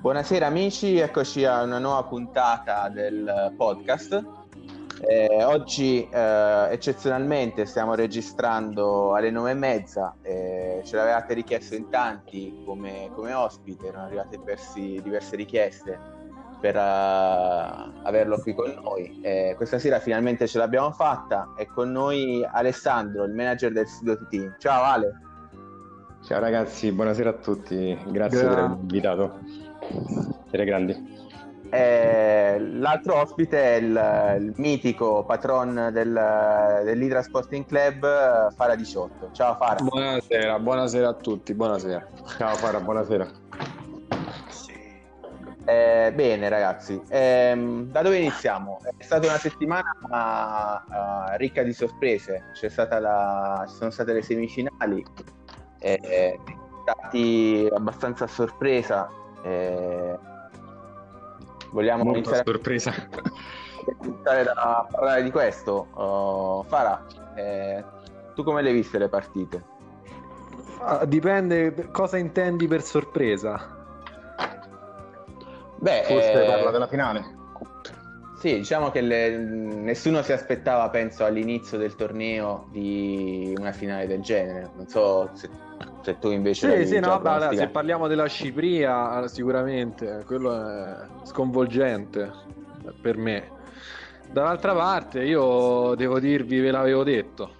[0.00, 4.24] Buonasera amici, eccoci a una nuova puntata del podcast.
[5.02, 11.90] Eh, oggi eh, eccezionalmente stiamo registrando alle nove e mezza, eh, ce l'avevate richiesto in
[11.90, 15.98] tanti come, come ospite, erano arrivate diversi, diverse richieste
[16.62, 19.20] per uh, averlo qui con noi.
[19.54, 24.56] questa sera finalmente ce l'abbiamo fatta, è con noi Alessandro, il manager del studio Team.
[24.58, 25.12] Ciao Ale!
[26.22, 29.59] Ciao ragazzi, buonasera a tutti, grazie Gra- per avermi invitato.
[30.48, 31.18] Siete grandi.
[31.72, 39.30] Eh, l'altro ospite è il, il mitico patron del, dell'Idra Sporting Club, Fara 18.
[39.32, 39.76] Ciao Fara.
[39.80, 42.06] Buonasera, buonasera a tutti, buonasera.
[42.36, 43.28] Ciao Fara, buonasera.
[45.64, 48.80] Eh, bene ragazzi, eh, da dove iniziamo?
[48.96, 52.42] È stata una settimana uh, ricca di sorprese,
[52.88, 55.04] la, ci sono state le semifinali,
[55.78, 56.40] eh,
[56.82, 59.08] stati abbastanza a sorpresa,
[59.42, 60.18] eh,
[61.70, 62.92] vogliamo Molto iniziare sorpresa.
[64.02, 65.88] iniziare a parlare di questo.
[65.94, 67.84] Uh, Fara, eh,
[68.34, 69.64] tu come le hai viste le partite?
[70.80, 73.78] Ah, dipende cosa intendi per sorpresa.
[75.76, 76.46] Beh, forse eh...
[76.46, 77.38] parla della finale.
[78.38, 79.36] Sì, diciamo che le...
[79.36, 84.70] nessuno si aspettava, penso, all'inizio del torneo di una finale del genere.
[84.74, 85.50] Non so se
[86.02, 86.84] se tu invece...
[86.84, 92.30] Sì, sì, no, vabbè, se parliamo della Cipria, sicuramente, quello è sconvolgente
[93.00, 93.48] per me.
[94.30, 97.50] Dall'altra parte, io devo dirvi, ve l'avevo detto.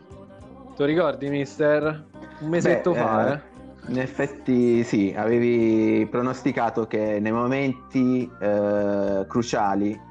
[0.76, 2.06] Tu ricordi, mister?
[2.40, 3.40] Un mesetto Beh, fa, eh, eh?
[3.88, 10.08] In effetti sì, avevi pronosticato che nei momenti eh, cruciali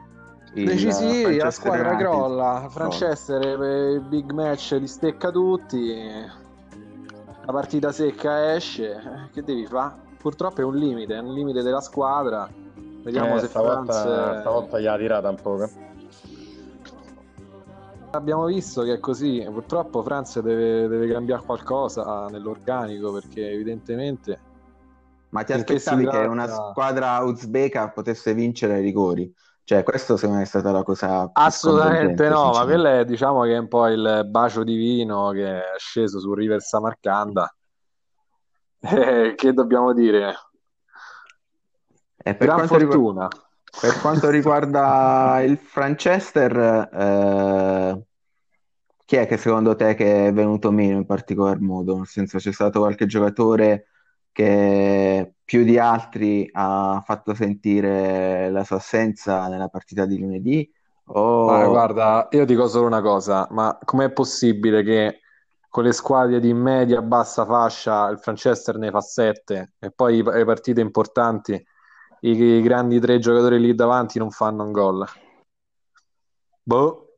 [0.52, 5.93] decisivi la squadra crolla Franchester il big match li stecca tutti
[7.45, 9.95] la partita secca esce, eh, che devi fare?
[10.17, 12.49] Purtroppo è un limite, è un limite della squadra.
[13.03, 14.39] Vediamo eh, se stavolta, France...
[14.41, 15.69] stavolta gli ha tirata un po'.
[18.11, 24.39] Abbiamo visto che è così, purtroppo Francia deve, deve cambiare qualcosa nell'organico perché evidentemente...
[25.30, 29.31] Ma ti aspettavi che una squadra uzbeka potesse vincere ai rigori?
[29.69, 33.53] Cioè, questo secondo me è stata la cosa Assolutamente no, ma quello è diciamo che
[33.53, 37.55] è un po' il bacio divino che è sceso su River Samarcanda.
[38.79, 40.33] Eh, che dobbiamo dire?
[42.17, 43.27] E per Gran fortuna.
[43.27, 43.27] Riguarda,
[43.79, 48.03] per quanto riguarda il Franchester, eh,
[49.05, 51.95] chi è che secondo te che è venuto meno in particolar modo?
[51.95, 53.85] Nel senso, c'è stato qualche giocatore
[54.39, 60.72] che più di altri ha fatto sentire la sua assenza nella partita di lunedì?
[61.08, 61.50] O...
[61.50, 65.20] Ah, guarda, io dico solo una cosa, ma com'è possibile che
[65.67, 70.45] con le squadre di media bassa fascia il Franchester ne fa 7 e poi le
[70.45, 71.61] partite importanti
[72.21, 75.06] i, i grandi tre giocatori lì davanti non fanno un gol?
[76.64, 77.17] Boh.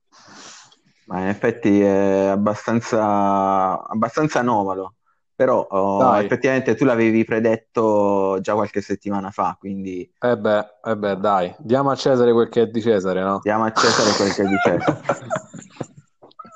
[1.05, 4.95] Ma in effetti è abbastanza, abbastanza anomalo
[5.41, 10.07] però oh, effettivamente tu l'avevi predetto già qualche settimana fa, quindi...
[10.19, 13.39] Eh beh, eh beh, dai, diamo a Cesare quel che è di Cesare, no?
[13.41, 15.01] Diamo a Cesare quel che è di Cesare.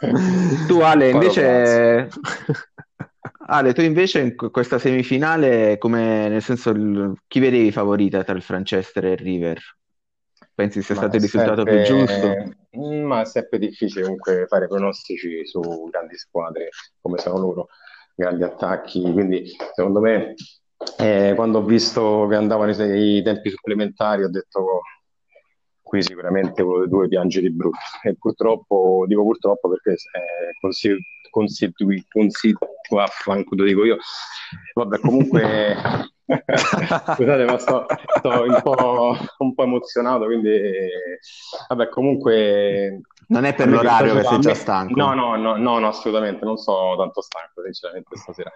[0.68, 2.10] tu Ale, invece...
[3.48, 7.16] Ale, tu invece in questa semifinale, come nel senso, il...
[7.26, 9.60] chi vedevi favorita tra il Franchester e il River?
[10.54, 11.82] Pensi sia ma stato il risultato sempre...
[11.82, 12.34] più giusto?
[13.04, 16.70] Ma è sempre difficile comunque fare pronostici su grandi squadre
[17.02, 17.68] come sono loro
[18.16, 20.34] grandi attacchi, quindi secondo me
[20.98, 24.82] eh, quando ho visto che andavano i, i, tempi supplementari ho detto
[25.82, 30.98] qui sicuramente uno dei due piange di brutto e purtroppo, dico purtroppo perché eh, consiglio
[31.36, 32.56] considui, considui,
[32.90, 33.98] lo dico io,
[34.74, 35.76] vabbè comunque
[36.26, 37.86] scusate ma sto,
[38.18, 40.60] sto un, po', un, po', emozionato quindi
[41.68, 44.94] vabbè comunque non è per l'orario che sei già stanco.
[44.96, 48.52] No no, no no no assolutamente non sono tanto stanco sinceramente stasera.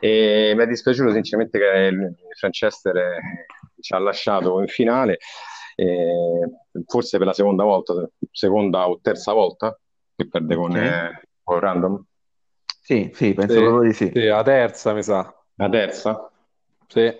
[0.00, 2.14] E mi è dispiaciuto sinceramente che eh,
[3.80, 5.18] ci ha lasciato in finale
[5.76, 9.78] eh, forse per la seconda volta seconda o terza volta
[10.14, 10.86] che perde con, okay.
[10.86, 12.04] eh, con Random
[12.86, 14.10] sì, sì, penso sì, proprio di sì.
[14.14, 14.26] sì.
[14.26, 15.34] La terza, mi sa.
[15.56, 16.30] La terza?
[16.86, 17.12] Sì.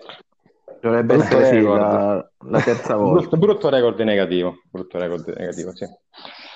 [0.79, 3.19] Dovrebbe brutto essere sì, la, la, terza volta.
[3.19, 4.61] Brutto, brutto, record negativo.
[4.71, 5.85] Brutto record negativo, sì.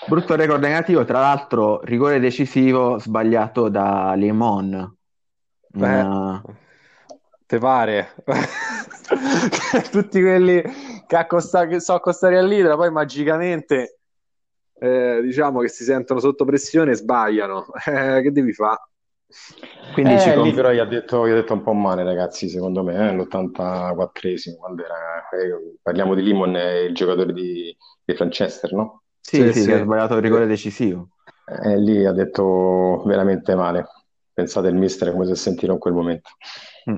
[0.08, 4.96] Brutto record negativo, tra l'altro, rigore decisivo sbagliato da Limon.
[5.74, 6.42] Una...
[7.46, 8.14] Te pare?
[9.92, 10.64] Tutti quelli
[11.06, 14.00] che, accosta- che so accostare all'Idra, poi magicamente
[14.80, 17.66] eh, diciamo che si sentono sotto pressione e sbagliano.
[17.86, 18.80] Eh, che devi fare?
[19.94, 22.84] Quindi eh, lì però gli ha, detto, gli ha detto un po' male, ragazzi, secondo
[22.84, 26.56] me, eh, l'84esimo, quando era, eh, parliamo di Limon,
[26.88, 29.04] il giocatore di, di Franchester, no?
[29.20, 31.10] Sì, sì, sì, sì, ha sbagliato il rigore decisivo.
[31.46, 33.86] Eh, lì ha detto veramente male.
[34.34, 36.30] Pensate il mister come si è sentito in quel momento.
[36.90, 36.96] Mm.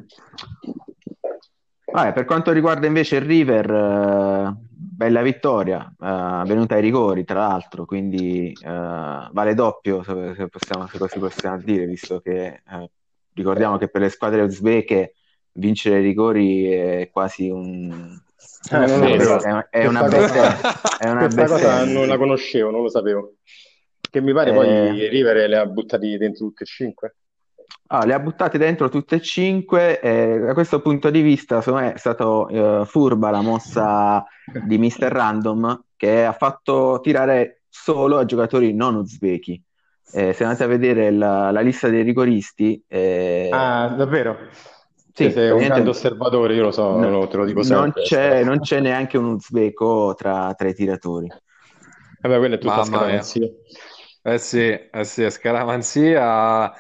[1.92, 4.56] Vabbè, per quanto riguarda invece il River, eh,
[4.96, 8.68] bella vittoria, eh, venuta ai rigori tra l'altro, quindi eh,
[9.32, 12.90] vale doppio se, se, possiamo, se così possiamo dire, visto che eh,
[13.34, 15.16] ricordiamo che per le squadre uzbeke
[15.54, 18.22] vincere i rigori è quasi un...
[18.72, 22.90] Eh, è, è, è, una bella è una Questa cosa non la conoscevo, non lo
[22.90, 23.36] sapevo.
[24.00, 25.10] Che mi pare poi eh.
[25.10, 27.16] River le ha buttati dentro tutte e cinque.
[27.88, 30.00] Ah, le ha buttate dentro tutte e cinque.
[30.00, 34.26] E da questo punto di vista, secondo me è stata eh, furba la mossa
[34.66, 35.12] di Mr.
[35.12, 39.62] Random che ha fatto tirare solo a giocatori non uzbeki.
[40.12, 43.50] Eh, se andate a vedere la, la lista dei rigoristi, eh...
[43.52, 44.38] ah, davvero?
[45.14, 47.92] Sì, sei un grande osservatore, io lo so, no, lo, te lo dico sempre.
[47.96, 51.28] Non c'è, non c'è neanche un uzbeko tra, tra, i tiratori.
[52.22, 53.48] Vabbè, quella è tutta scaramanzia.
[54.24, 56.74] Eh sì, eh sì, scaramanzia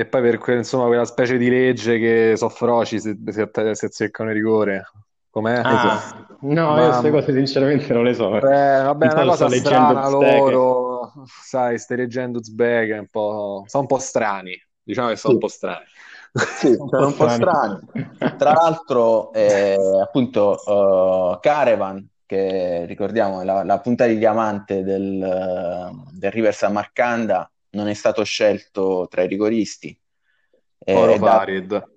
[0.00, 3.86] e poi per que- insomma, quella specie di legge che sono feroci se, se, se
[3.86, 4.88] azzeccano il rigore.
[5.28, 5.60] Com'è?
[5.60, 6.36] Ah, esatto.
[6.42, 6.82] No, Ma...
[6.82, 8.36] io queste cose sinceramente non le so.
[8.36, 11.24] Eh, vabbè, è una cosa strana loro.
[11.42, 13.64] Sai, stai leggendo Uzbek, un po'...
[13.66, 14.52] sono un po' strani.
[14.80, 15.38] Diciamo che sono sì.
[15.40, 15.84] un po' strani.
[16.32, 17.78] Sì, sono un po' strani.
[18.38, 26.30] Tra l'altro, eh, appunto, uh, Caravan, che ricordiamo la, la punta di diamante del, del
[26.30, 29.98] River Samarcanda, non è stato scelto tra i rigoristi.
[30.90, 31.66] Oro eh, Farid.
[31.66, 31.88] Da...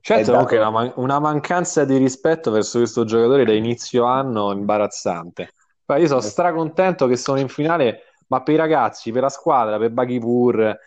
[0.00, 0.54] Certo, dato...
[0.54, 5.52] una, man- una, mancanza di rispetto verso questo giocatore da inizio anno imbarazzante.
[5.86, 9.90] io sono stracontento che sono in finale, ma per i ragazzi, per la squadra, per
[9.90, 10.78] Baghipur,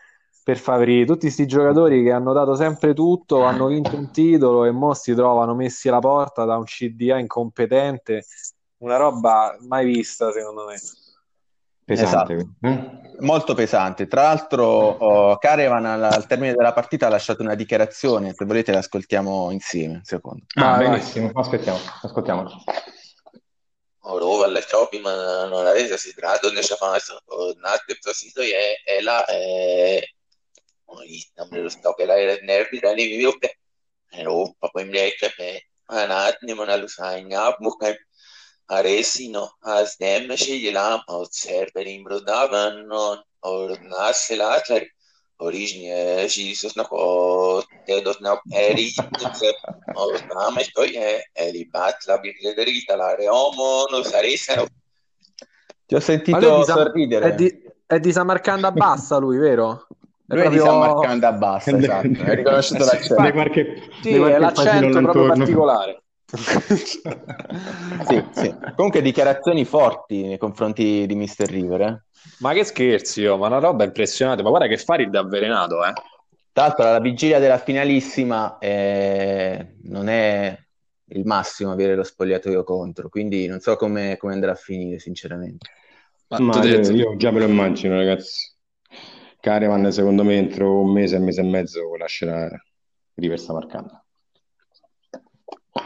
[0.43, 4.71] per Favri, tutti questi giocatori che hanno dato sempre tutto, hanno vinto un titolo e
[4.71, 8.25] mo si trovano messi alla porta da un CDA incompetente,
[8.81, 10.75] una roba mai vista secondo me.
[11.83, 12.33] Pesante.
[12.61, 12.99] Esatto.
[13.19, 14.07] Molto pesante.
[14.07, 18.33] Tra l'altro, oh, Carevan al, al, termine della partita ha lasciato una dichiarazione.
[18.33, 19.95] Se volete, l'ascoltiamo insieme.
[19.95, 20.45] Un secondo.
[20.55, 21.31] Ah, ah benissimo.
[21.33, 22.49] Aspettiamo, ascoltiamo.
[24.03, 27.21] Orova le tropi, ma non avete si grado ne c'è fatto.
[27.59, 29.23] Natte prosito è è la
[31.35, 33.59] non me lo sto che la nervi da lì vi ho che
[34.09, 37.53] ero poi mi ha che ma un attimo non lo sai, non
[38.71, 42.73] Aresino Azdemešejilam od Cerberim Brudavan
[43.41, 44.85] od Naselatari
[45.37, 46.85] Originje Jesus na
[47.85, 48.89] Tedos na Peri
[49.95, 54.65] od Name što je Eli Batla Birlederita la Reomo no Saresano
[55.87, 57.25] Ti ho sentito di sorridere.
[57.25, 59.87] È di, è di Samarcanda Bassa lui, vero?
[60.25, 60.47] È lui proprio...
[60.47, 62.07] è di Samarcanda Bassa, esatto.
[62.23, 63.31] Hai riconosciuto l'accento.
[63.31, 66.00] Qualche, sì, è l'accento proprio particolare
[68.07, 68.55] sì, sì.
[68.75, 71.45] Comunque dichiarazioni forti nei confronti di Mr.
[71.47, 71.81] River.
[71.81, 72.01] Eh?
[72.39, 74.43] Ma che scherzi, oh, ma una roba impressionante.
[74.43, 75.93] Ma guarda che Farid è avvelenato, eh.
[76.53, 80.57] Tra l'altro alla vigilia della finalissima eh, non è
[81.13, 85.69] il massimo avere lo spogliatoio contro, quindi non so come, come andrà a finire, sinceramente.
[86.27, 88.49] Ma, ma io, io già me lo immagino, ragazzi.
[89.39, 92.49] Caravan, secondo me, entro un mese, un mese e mezzo lascerà
[93.15, 94.00] River marcando.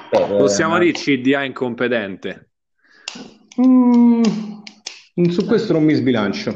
[0.10, 2.50] Eh, Possiamo dire CDA incompetente?
[3.62, 4.24] Mm,
[5.30, 6.54] su questo non mi sbilancio.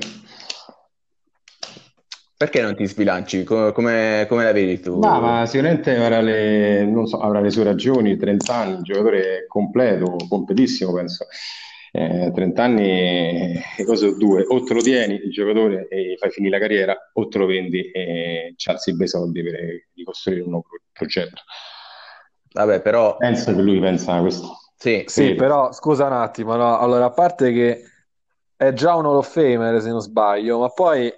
[2.36, 3.44] Perché non ti sbilanci?
[3.44, 4.98] Come, come, come la vedi tu?
[4.98, 10.16] No, ma sicuramente avrà le, so, avrà le, sue ragioni, 30 anni, un giocatore completo,
[10.30, 11.28] completissimo penso.
[11.92, 16.58] Eh, 30 anni, cosa sono due, o te lo tieni il giocatore e fai finire
[16.58, 19.60] la carriera, o te lo vendi e ci alzi i bei soldi per
[19.94, 21.42] ricostruire un nuovo progetto.
[22.52, 23.18] Vabbè, però...
[23.18, 24.58] Penso che lui pensa a questo.
[24.76, 26.80] Sì, sì, però scusa un attimo, no?
[26.80, 27.84] Allora, a parte che
[28.56, 31.14] è già un Hall of Famer, se non sbaglio, ma poi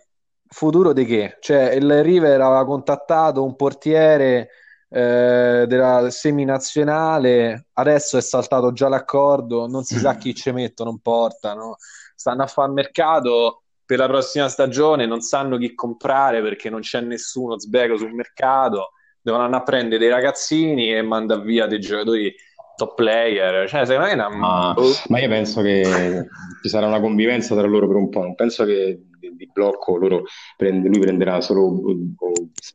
[0.47, 1.37] futuro di che?
[1.39, 4.49] Cioè, il River aveva contattato un portiere
[4.89, 10.99] eh, della seminazionale, adesso è saltato già l'accordo, non si sa chi ci mettono, non
[10.99, 11.77] portano,
[12.15, 16.99] stanno a fare mercato per la prossima stagione, non sanno chi comprare perché non c'è
[17.01, 22.33] nessuno sbego sul mercato devono andare a prendere dei ragazzini e mandare via dei giocatori
[22.75, 23.67] top player.
[23.69, 24.29] Cioè, secondo me è una...
[24.29, 24.75] ma,
[25.07, 26.27] ma io penso che
[26.61, 28.21] ci sarà una convivenza tra loro per un po'.
[28.21, 30.23] Non penso che di, di blocco loro
[30.57, 31.79] prende, lui prenderà solo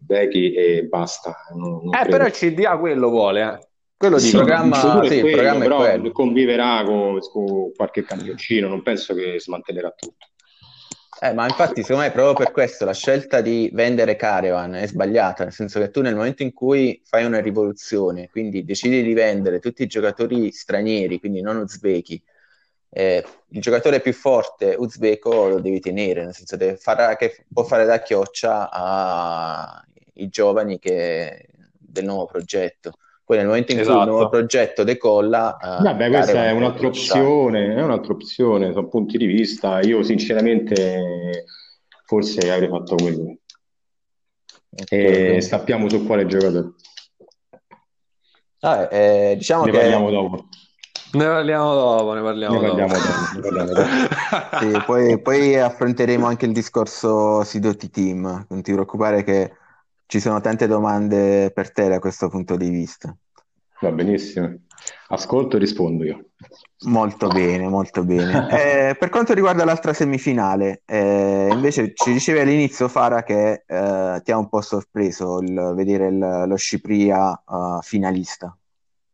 [0.01, 1.35] Becky e basta.
[1.55, 3.69] Non, non eh, però il CDA quello vuole, eh.
[3.99, 6.13] Quello sì, programma, sì, quello, programma però quello.
[6.13, 10.27] conviverà con, con qualche campioncino, non penso che smantellerà tutto.
[11.19, 15.45] Eh, ma infatti, secondo me, proprio per questo la scelta di vendere Caravan è sbagliata,
[15.45, 19.59] nel senso che tu nel momento in cui fai una rivoluzione, quindi decidi di vendere
[19.59, 22.23] tutti i giocatori stranieri, quindi non uzbeki,
[22.91, 27.87] eh, il giocatore più forte uzbeko lo devi tenere, nel senso far, che può fare
[27.87, 32.99] da chioccia ai giovani che, del nuovo progetto.
[33.27, 33.97] Poi nel momento in esatto.
[33.97, 35.57] cui il nuovo progetto decolla...
[35.61, 39.81] Uh, Vabbè, questa è un'altra opzione, è un'altra opzione, sono punti di vista.
[39.81, 41.45] Io sinceramente
[42.05, 43.41] forse avrei fatto come lui.
[44.89, 46.75] E sappiamo su quale giocatore.
[48.61, 49.79] Ah, eh, diciamo ne che...
[49.79, 50.49] parliamo dopo.
[51.15, 53.07] Ne parliamo dopo, ne parliamo, ne parliamo dopo.
[53.09, 53.35] dopo.
[53.35, 54.57] Ne parliamo dopo.
[54.63, 59.53] sì, poi, poi, affronteremo anche il discorso Sidoti Team, non ti preoccupare che
[60.07, 63.15] ci sono tante domande per te da questo punto di vista.
[63.81, 64.55] Va benissimo.
[65.09, 66.25] Ascolto e rispondo io.
[66.87, 68.49] Molto bene, molto bene.
[68.51, 74.33] Eh, per quanto riguarda l'altra semifinale, eh, invece ci dicevi all'inizio Fara che eh, ti
[74.33, 78.57] ha un po' sorpreso il vedere il, lo Scipria uh, finalista.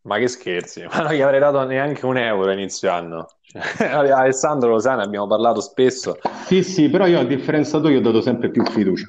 [0.02, 3.28] Ma che scherzi, ma non gli avrei dato neanche un euro a inizio anno.
[3.42, 6.18] Cioè, Alessandro lo sa, ne abbiamo parlato spesso.
[6.46, 9.06] Sì, sì, però io a differenza tua io ho dato sempre più fiducia.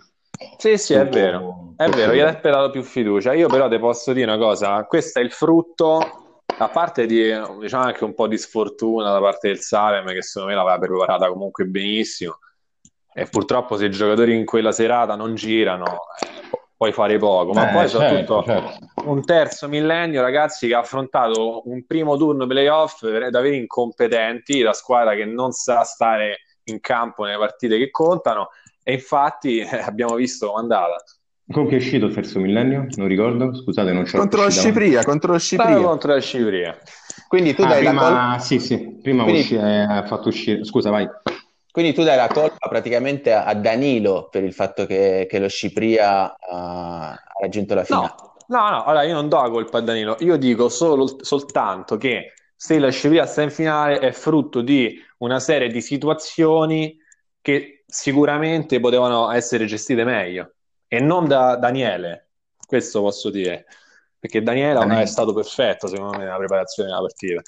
[0.58, 3.34] Sì, sì, è vero, è vero, gli hai dato più fiducia.
[3.34, 7.84] Io però ti posso dire una cosa, questo è il frutto, a parte di, diciamo
[7.84, 11.66] anche un po' di sfortuna da parte del Salem, che secondo me l'aveva preparata comunque
[11.66, 12.40] benissimo,
[13.14, 17.70] e purtroppo se i giocatori in quella serata non girano, eh, puoi fare poco, ma
[17.70, 19.10] eh, poi certo, soprattutto certo.
[19.10, 25.16] un terzo millennio, ragazzi, che ha affrontato un primo turno playoff davvero incompetenti, la squadra
[25.16, 28.50] che non sa stare in campo nelle partite che contano
[28.84, 31.04] e infatti eh, abbiamo visto come è andata.
[31.52, 32.88] Con chi è uscito il terzo millennio?
[32.96, 35.76] Non ricordo, scusate, non c'è Contro lo Scipria, contro lo Scipria.
[35.76, 36.78] contro la Scipria.
[37.28, 38.40] Quindi tu ah, dai prima, la colpa...
[38.40, 39.42] Sì, sì, prima Quindi...
[39.42, 39.56] usci...
[39.56, 40.64] eh, ha fatto uscire...
[40.64, 41.08] Scusa, vai.
[41.70, 46.38] Quindi tu dai la colpa praticamente a Danilo per il fatto che, che lo Scipria
[46.40, 48.14] ha raggiunto la finale.
[48.48, 51.98] No, no, no, allora io non do la colpa a Danilo, io dico solo, soltanto
[51.98, 56.96] che se la Scipria sta in finale è frutto di una serie di situazioni
[57.42, 60.54] che sicuramente potevano essere gestite meglio
[60.94, 62.28] e non da Daniele,
[62.68, 63.66] questo posso dire,
[64.20, 67.42] perché Daniele non è stato perfetto secondo me nella preparazione della partita.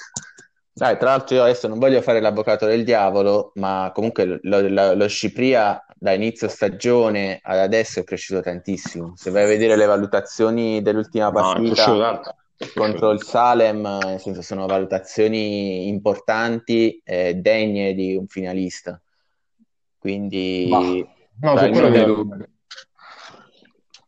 [0.73, 4.95] Dai, tra l'altro io adesso non voglio fare l'avvocato del diavolo, ma comunque lo, lo,
[4.95, 9.13] lo Scipria da inizio stagione ad adesso è cresciuto tantissimo.
[9.15, 12.21] Se vai a vedere le valutazioni dell'ultima partita no,
[12.73, 18.99] contro il Salem, senso sono valutazioni importanti e degne di un finalista.
[19.99, 22.53] Quindi no, probabilmente,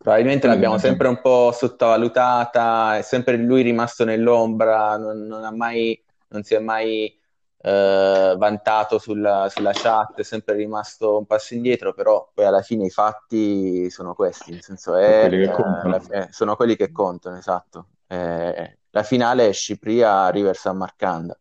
[0.07, 6.01] probabilmente l'abbiamo sempre un po' sottovalutata, è sempre lui rimasto nell'ombra, non, non, ha mai,
[6.29, 7.13] non si è mai
[7.57, 12.85] eh, vantato sulla, sulla, chat, è sempre rimasto un passo indietro, però poi alla fine
[12.85, 17.87] i fatti sono questi, nel senso è, quelli eh, eh, sono quelli che contano, esatto.
[18.07, 21.37] Eh, la finale è Scipria River San Marcanda.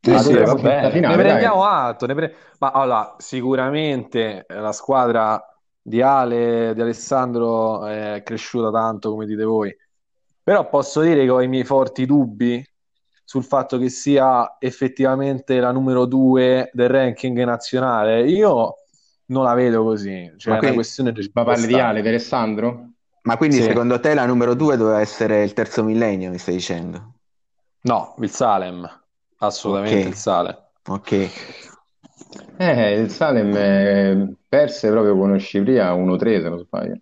[0.00, 2.06] Sì, sì, vabbè, finale, ne prendiamo atto.
[2.06, 2.34] Ne pre...
[2.60, 5.44] Ma allora, sicuramente la squadra
[5.80, 9.74] di Ale, di Alessandro è cresciuta tanto, come dite voi.
[10.42, 12.64] Però posso dire che ho i miei forti dubbi
[13.24, 18.28] sul fatto che sia effettivamente la numero due del ranking nazionale.
[18.28, 18.74] Io
[19.26, 20.32] non la vedo così.
[20.36, 22.88] Cioè, ma, quindi, questione di ma parli di Ale, di Alessandro?
[23.22, 23.62] Ma quindi sì.
[23.62, 27.12] secondo te la numero due doveva essere il terzo millennio, mi stai dicendo?
[27.82, 28.88] No, il Salem.
[29.38, 30.08] Assolutamente okay.
[30.08, 30.70] il sale.
[30.88, 31.30] Ok.
[32.56, 36.98] Eh, il Salem eh, perse proprio con Scipria 1-3 se non sbaglio.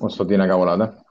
[0.00, 1.04] Non sto di una cavolata.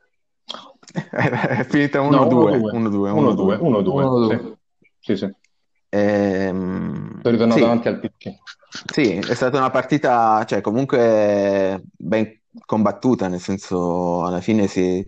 [0.91, 2.59] È finita 1-2.
[2.73, 3.59] 1-2.
[3.59, 4.53] 1-2.
[4.99, 5.31] Sì, sì.
[5.89, 7.59] Ehm, Sono ritornato sì.
[7.59, 8.33] davanti al PC.
[8.91, 15.05] Sì, è stata una partita, cioè comunque ben combattuta, nel senso alla fine si...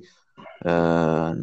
[0.59, 1.35] Eh,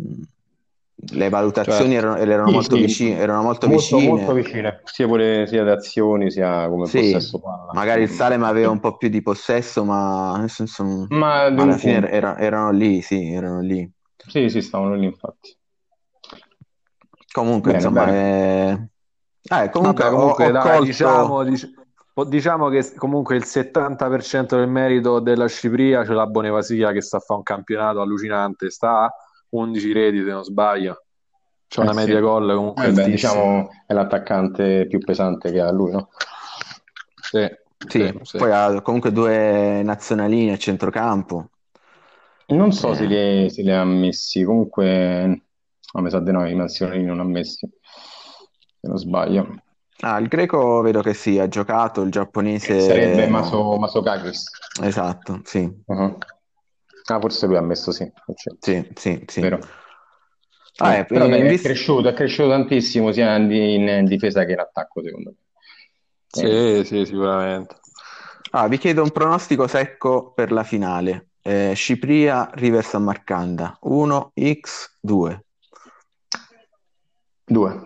[1.10, 2.14] le valutazioni certo.
[2.14, 2.80] erano, erano, sì, molto sì.
[2.80, 4.08] Vicine, erano molto, molto vicine.
[4.08, 7.70] Molto vicine, sia, pure, sia le azioni sia come sì, possesso palla.
[7.72, 12.08] Magari il Salem aveva un po' più di possesso, ma nel senso, ma alla fine
[12.08, 13.90] era, erano lì, sì, erano lì.
[14.28, 15.56] Sì, sì, stavano lì infatti.
[17.32, 18.90] Comunque, bene, insomma, bene.
[19.42, 19.64] È...
[19.64, 20.84] Eh, comunque, Vabbè, comunque ho, ho dai, colto...
[20.84, 27.00] diciamo, dic- diciamo, che comunque il 70% del merito della Scipria ce l'ha Bonevasia che
[27.00, 29.12] sta a fare un campionato allucinante, sta
[29.52, 31.04] 11 reti se non sbaglio.
[31.68, 32.20] C'è eh una media sì.
[32.20, 32.86] gol comunque.
[32.86, 36.10] Eh beh, diciamo è l'attaccante più pesante che ha lui, no?
[37.20, 37.48] Sì,
[37.88, 38.36] sì, sì.
[38.36, 41.48] Poi ha comunque due nazionalini a centrocampo.
[42.48, 42.96] Non so eh.
[42.96, 45.42] se, li, se, li, ha messi, comunque
[45.94, 47.66] a me sa di no, i nazionalini non ha messi,
[48.80, 49.62] se non sbaglio.
[50.00, 52.80] Ah, il greco vedo che sì, ha giocato, il giapponese...
[52.80, 54.50] Sarebbe Maso, Masokagis.
[54.82, 55.70] Esatto, sì.
[55.86, 56.18] Uh-huh.
[57.06, 58.10] Ah, forse lui ha messo sì.
[58.60, 59.40] Sì, sì, sì.
[59.40, 59.58] Vero.
[60.76, 64.58] Ah, eh, però in è cresciuto, è cresciuto tantissimo sia in, in difesa che in
[64.60, 65.36] attacco, secondo me.
[66.26, 67.76] Sì, sì, sicuramente.
[68.52, 71.28] Ah, vi chiedo un pronostico secco per la finale.
[71.42, 75.44] Eh, Cipria River San Marcanda 1x2
[77.44, 77.80] 2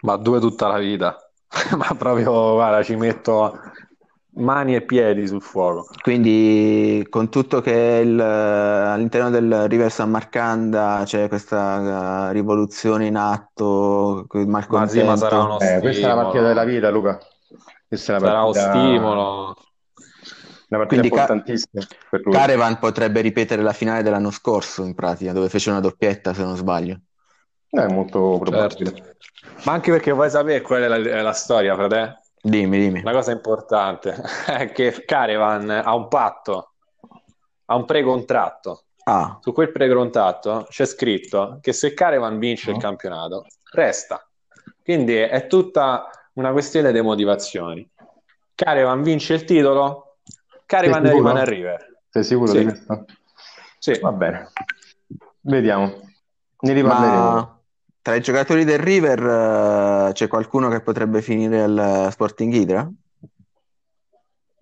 [0.00, 1.30] Ma due tutta la vita.
[1.76, 3.58] Ma proprio, guarda, ci metto
[4.34, 5.88] mani e piedi sul fuoco.
[6.02, 13.16] quindi con tutto che il- all'interno del River San Marcanda c'è questa eh, rivoluzione in
[13.16, 17.18] atto il Ma sì, ma sarà uno Eh, questa è la partita della vita, Luca.
[17.86, 19.54] Questa è la Sarà uno stimolo.
[20.68, 22.34] una partita Quindi Ca- importantissima per lui.
[22.34, 26.56] Carevan potrebbe ripetere la finale dell'anno scorso in pratica dove fece una doppietta se non
[26.56, 27.00] sbaglio
[27.70, 28.90] È molto probabile.
[28.90, 29.14] Certo.
[29.64, 32.19] Ma anche perché vuoi sapere qual è la, la storia, frate?
[32.42, 34.14] Dimmi dimmi Una cosa importante
[34.46, 36.72] è che Carevan ha un patto,
[37.66, 38.84] ha un precontratto.
[39.04, 42.82] ah Su quel precontratto c'è scritto che se Carevan vince il No.
[42.82, 44.24] campionato, resta.
[44.82, 47.88] Quindi è tutta una questione di motivazioni.
[48.54, 50.16] Carevan vince il titolo,
[50.66, 51.16] Carevan sicuro?
[51.16, 51.98] rimane a River.
[52.10, 52.58] Sei sicuro Sì.
[52.58, 53.04] di questo?
[53.78, 53.98] Sì.
[54.00, 54.50] Va bene.
[55.42, 55.92] Vediamo.
[56.60, 57.30] Ne riparleremo.
[57.30, 57.59] Ma
[58.02, 62.90] tra i giocatori del River eh, c'è qualcuno che potrebbe finire al Sporting Hydra?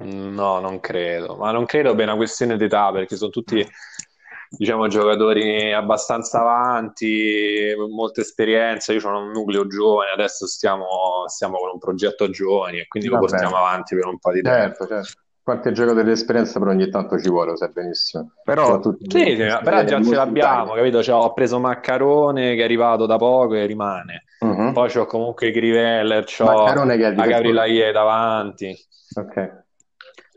[0.01, 3.67] No, non credo, ma non credo per una questione d'età, perché sono tutti,
[4.49, 8.93] diciamo, giocatori abbastanza avanti, molta esperienza.
[8.93, 10.87] Io ho un nucleo giovane, adesso stiamo,
[11.27, 14.87] stiamo con un progetto giovani e quindi lo portiamo avanti per un po' di tempo.
[14.87, 15.23] Certo, certo.
[15.49, 18.33] Qualche giocatore di esperienza però ogni tanto ci vuole, lo sai benissimo.
[18.45, 21.03] Però Sì, sì, però già ce l'abbiamo, capito?
[21.03, 24.25] Cioè, ho preso Maccarone che è arrivato da poco e rimane.
[24.41, 24.75] Mhm.
[24.75, 27.29] Poi c'ho comunque la difensore.
[27.29, 28.77] Gabrielaie davanti.
[29.15, 29.65] Ok.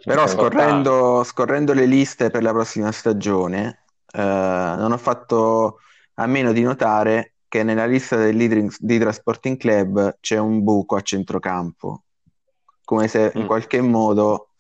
[0.06, 5.79] Però scorrendo, scorrendo le liste per la prossima stagione, eh, non ho fatto
[6.14, 12.03] a meno di notare che nella lista dell'Hydra Sporting Club c'è un buco a centrocampo,
[12.86, 13.46] come se in Mm.
[13.48, 14.50] qualche modo,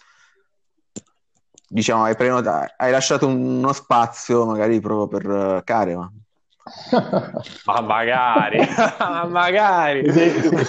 [1.71, 6.19] diciamo, hai prenotato, hai lasciato uno spazio magari proprio per eh, Carevan.
[7.65, 8.59] Ma magari,
[8.99, 10.03] ma magari.
[10.03, 10.11] Ti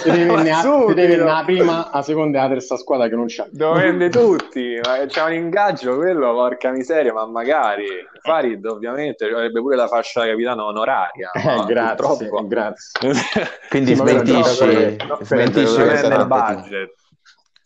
[0.09, 3.47] devi Ma la prima, la seconda e la terza squadra che non c'ha.
[3.53, 7.85] Lo vende tutti, ma c'è un ingaggio quello, porca miseria, ma magari
[8.21, 12.91] Farid ovviamente avrebbe pure la fascia da capitano onoraria, Eh, grazie, grazie.
[13.69, 17.02] Quindi smentisci, smentisci è questa nel budget.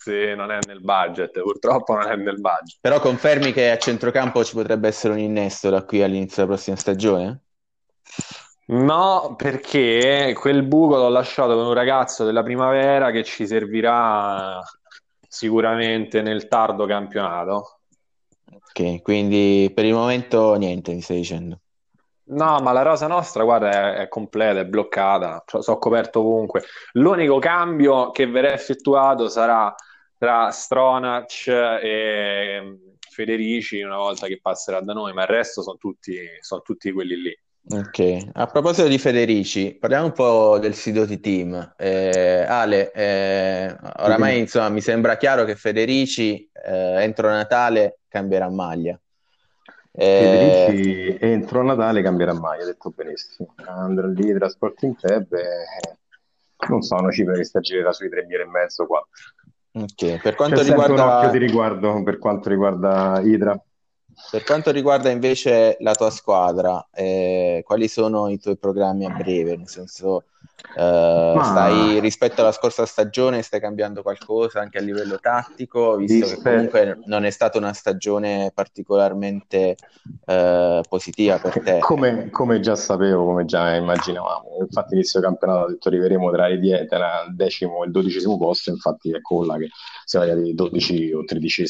[0.08, 2.78] Sì, non è nel budget, purtroppo non è nel budget.
[2.80, 6.78] Però confermi che a centrocampo ci potrebbe essere un innesto da qui all'inizio della prossima
[6.78, 7.42] stagione?
[8.68, 14.62] No, perché quel buco l'ho lasciato con un ragazzo della primavera che ci servirà
[15.28, 17.80] sicuramente nel tardo campionato.
[18.50, 21.60] Ok, quindi per il momento niente, mi stai dicendo.
[22.30, 26.64] No, ma la rosa nostra, guarda, è, è completa, è bloccata, cioè, sono coperto ovunque.
[26.94, 29.74] L'unico cambio che verrà effettuato sarà
[30.18, 32.76] tra Stronach e mm,
[33.10, 37.16] Federici una volta che passerà da noi, ma il resto sono tutti, sono tutti quelli
[37.16, 37.40] lì.
[37.70, 41.74] Ok, a proposito di Federici, parliamo un po' del Sidoti Team.
[41.76, 48.98] Eh, Ale, eh, oramai insomma mi sembra chiaro che Federici eh, entro Natale cambierà maglia.
[49.92, 53.54] Eh, Federici entro Natale cambierà mai, ha detto benissimo.
[53.66, 55.46] Andrà lì tra Sporting Club e
[56.70, 58.26] non so, una cifra che sta girerà sui 3
[59.78, 60.14] milioni e mezzo qua.
[60.14, 63.60] ok, per quanto C'è sempre un riguarda, occhio di riguardo per quanto riguarda Idra.
[64.32, 69.56] Per quanto riguarda invece la tua squadra, eh, quali sono i tuoi programmi a breve?
[69.56, 70.26] Nel senso,
[70.78, 76.34] eh, stai rispetto alla scorsa stagione, stai cambiando qualcosa anche a livello tattico, visto che
[76.34, 79.76] Rispe- comunque non è stata una stagione particolarmente
[80.26, 81.80] eh, positiva per te.
[81.80, 86.60] Come, come già sapevo, come già immaginavamo, infatti inizio campionato ho detto arriveremo tra, i
[86.60, 89.70] die- tra il decimo e il dodicesimo posto, infatti ecco là che
[90.04, 91.66] siamo arrivati 12 o 13,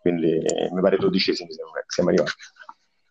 [0.00, 2.32] quindi eh, mi pare dodicesimi sembra che siamo arrivati.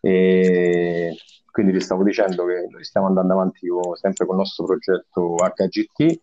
[0.00, 1.16] E
[1.50, 5.34] quindi vi stavo dicendo che noi stiamo andando avanti con- sempre con il nostro progetto
[5.34, 6.18] HGT,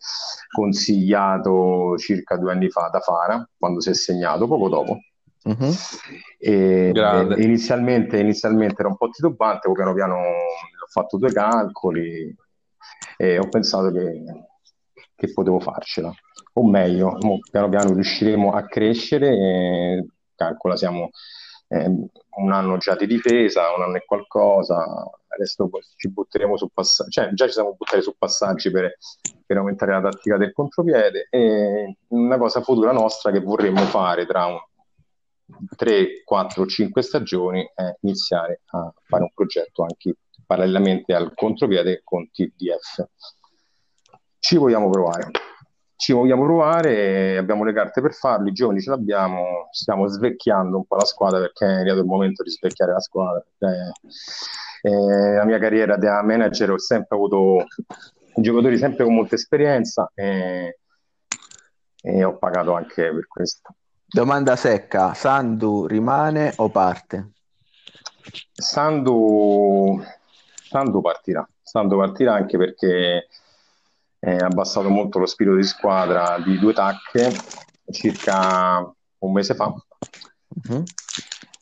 [0.50, 4.98] consigliato circa due anni fa da Fara, quando si è segnato, poco dopo.
[5.44, 5.72] Mhm.
[6.38, 12.34] E, e inizialmente, inizialmente era un po' titubante, poi piano piano ho fatto due calcoli
[13.18, 14.22] e ho pensato che,
[15.14, 16.12] che potevo farcela.
[16.54, 17.18] O meglio,
[17.50, 21.10] piano piano riusciremo a crescere e calcola, siamo
[21.68, 24.84] eh, un anno già di difesa, un anno e qualcosa,
[25.28, 28.96] adesso ci butteremo su passaggi, cioè già ci siamo buttati su passaggi per,
[29.44, 34.46] per, aumentare la tattica del contropiede e una cosa futura nostra che vorremmo fare tra
[34.46, 34.58] un
[35.76, 42.28] 3, 4, 5 stagioni è iniziare a fare un progetto anche parallelamente al contropiede con
[42.30, 43.06] TDF.
[44.38, 45.30] Ci vogliamo provare
[45.96, 50.84] ci vogliamo provare, abbiamo le carte per farlo, i giovani ce l'abbiamo, stiamo svecchiando un
[50.86, 53.44] po' la squadra perché è arrivato il momento di svecchiare la squadra.
[53.58, 57.64] Eh, eh, la mia carriera da manager ho sempre avuto
[58.34, 60.78] giocatori sempre con molta esperienza e,
[62.02, 63.74] e ho pagato anche per questo.
[64.06, 67.30] Domanda secca, Sandu rimane o parte?
[68.52, 70.00] Sandu,
[70.68, 73.28] Sandu partirà, Sandu partirà anche perché
[74.20, 77.30] eh, abbassato molto lo spirito di squadra di due tacche
[77.90, 79.66] circa un mese fa.
[79.66, 80.82] Uh-huh.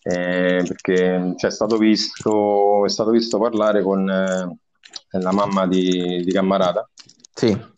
[0.03, 4.59] Eh, perché c'è stato visto, è stato visto parlare con eh,
[5.19, 6.89] la mamma di, di Cammarata.
[7.33, 7.73] Sì.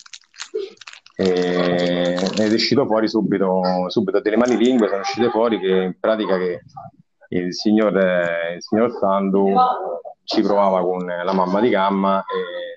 [1.19, 6.37] ed è uscito fuori subito, subito delle mani lingue sono uscite fuori che in pratica
[6.37, 6.63] che
[7.29, 7.95] il signor,
[8.55, 9.55] il signor Sandu
[10.25, 12.76] ci provava con la mamma di Gamma e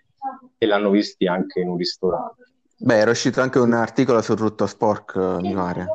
[0.58, 2.44] e l'hanno visti anche in un ristorante.
[2.78, 5.86] Beh, era uscito anche un articolo sul Rutto Spork, mi pare.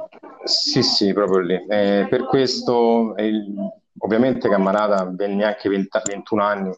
[0.44, 1.66] Sì, sì, proprio lì.
[1.66, 3.54] Eh, per questo, il,
[3.98, 6.70] ovviamente Cammarata venne anche 20, 21 anni,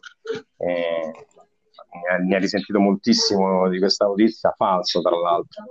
[0.57, 1.11] eh,
[2.25, 5.63] ne ha risentito moltissimo di questa notizia, falso tra l'altro.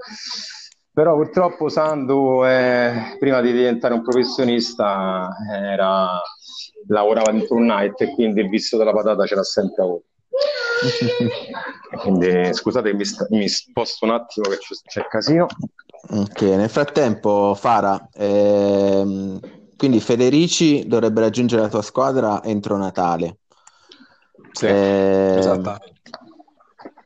[0.92, 6.20] Però purtroppo Sandu, eh, prima di diventare un professionista, era,
[6.88, 10.06] lavorava dentro un night e quindi il visto della patata ce l'ha sempre avuto.
[11.98, 15.46] Quindi scusate, mi, sta, mi, sposto un attimo che c'è, c'è casino.
[16.08, 19.40] Ok, nel frattempo, Fara, ehm,
[19.76, 23.38] quindi Federici dovrebbe raggiungere la tua squadra entro Natale.
[24.52, 25.94] Sì, eh, esattamente.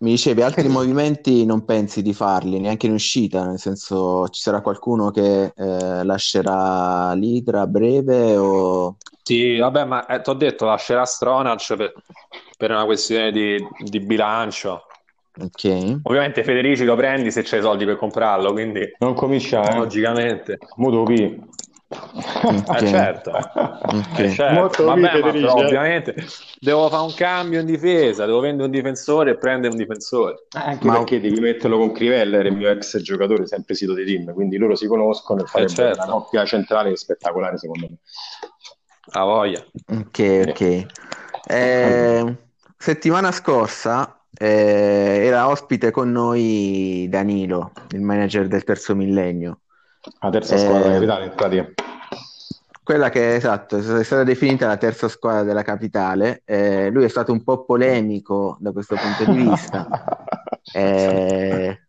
[0.00, 4.60] Mi dicevi altri movimenti non pensi di farli neanche in uscita, nel senso ci sarà
[4.60, 8.96] qualcuno che eh, lascerà l'Idra a breve o...
[9.22, 11.92] Sì, vabbè, ma eh, ti ho detto lascerà Stronach per,
[12.60, 14.84] per una questione di, di bilancio.
[15.40, 16.00] Ok.
[16.02, 19.78] Ovviamente Federici lo prendi se c'hai i soldi per comprarlo, quindi non cominciare.
[19.78, 20.58] Logicamente.
[20.76, 21.42] Mutopi.
[21.90, 22.84] Okay.
[22.84, 24.26] Eh, certo, okay.
[24.26, 24.60] eh, certo.
[24.60, 26.14] Molto Vabbè, ma però, ovviamente
[26.60, 30.44] devo fare un cambio in difesa, devo vendere un difensore e prendere un difensore.
[30.54, 30.98] Eh, anche ma...
[30.98, 34.76] perché devi metterlo con Criveller, il mio ex giocatore, sempre sito di team, quindi loro
[34.76, 36.02] si conoscono e fare eh, certo.
[36.02, 37.96] una coppia centrale spettacolare secondo me.
[39.12, 39.64] A voglia.
[39.88, 40.86] Ok, ok.
[41.48, 42.36] Eh,
[42.82, 49.60] settimana scorsa eh, era ospite con noi Danilo, il manager del terzo millennio.
[50.20, 51.68] La terza squadra eh, capitale in pratica.
[52.82, 56.40] Quella che esatto, è stata definita la terza squadra della capitale.
[56.46, 59.86] Eh, lui è stato un po' polemico da questo punto di vista.
[60.72, 61.80] eh,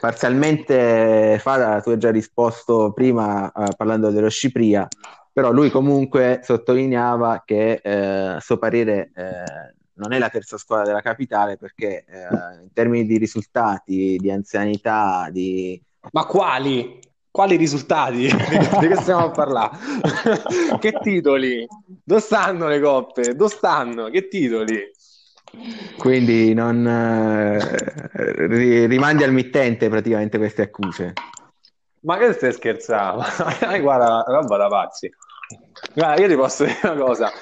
[0.00, 4.88] parzialmente Fada, tu hai già risposto prima uh, parlando dello Scipria,
[5.30, 10.86] però lui comunque sottolineava che eh, a suo parere eh, non è la terza squadra
[10.86, 15.80] della capitale perché eh, in termini di risultati, di anzianità, di...
[16.10, 16.98] Ma quali?
[17.30, 18.28] Quali risultati?
[18.80, 19.78] di che stiamo a parlare?
[20.80, 21.66] che titoli?
[22.04, 23.34] Dove stanno le coppe?
[23.34, 24.10] Dove stanno?
[24.10, 24.90] Che titoli?
[25.98, 31.12] Quindi non eh, rimandi al mittente praticamente queste accuse.
[32.00, 33.22] Ma che stai scherzando?
[33.80, 35.10] Guarda, roba da pazzi.
[35.94, 37.32] Guarda, io ti posso dire una cosa: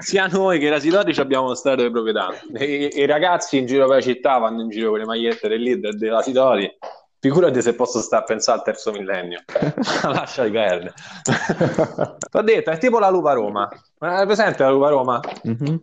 [0.00, 2.28] sia noi che i Rasidori abbiamo uno stato di proprietà.
[2.58, 5.62] I, I, ragazzi in giro per la città vanno in giro con le magliette del
[5.62, 6.78] leader dei Rasidori.
[7.18, 9.40] Figurati se posso stare a pensare al terzo millennio.
[10.04, 10.92] Lascia di perdere.
[11.24, 13.68] Ti ho detto, è tipo la Lupa Roma.
[13.98, 15.20] Hai presente la Lupa Roma?
[15.48, 15.76] Mm-hmm.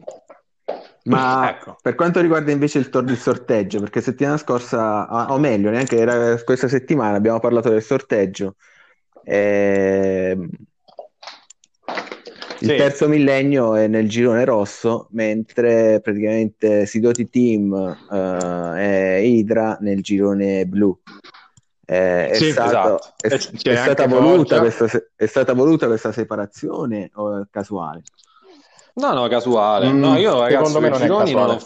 [1.05, 1.77] Ma ecco.
[1.81, 6.41] per quanto riguarda invece il, tor- il sorteggio, perché settimana scorsa, o meglio, neanche era
[6.43, 8.55] questa settimana abbiamo parlato del sorteggio.
[9.23, 10.37] Eh,
[12.63, 12.75] il sì.
[12.77, 20.65] terzo millennio è nel girone rosso, mentre praticamente Sidoti Team uh, e Idra nel girone
[20.65, 20.97] blu.
[21.85, 23.11] Eh, è, sì, stato, esatto.
[23.19, 28.03] è, è, stata questa, è, stata voluta questa, separazione o è casuale?
[28.93, 29.89] No, no, casuale.
[29.89, 31.57] Mm, no, io ragazzi, secondo me non gironi è non...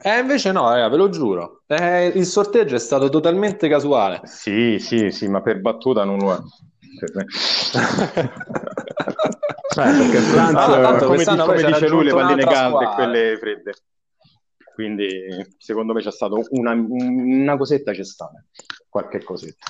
[0.00, 1.62] Eh, invece no, raga, ve lo giuro.
[1.66, 4.20] Eh, il sorteggio è stato totalmente casuale.
[4.22, 6.38] Sì, sì, sì, ma per battuta non lo è.
[9.70, 13.72] Cioè, perché Franz, ah, tanto come, dice lui, le palline calde e quelle fredde.
[14.74, 15.08] Quindi
[15.58, 18.42] secondo me c'è stato una, una cosetta, c'è stata
[18.88, 19.66] qualche cosetta.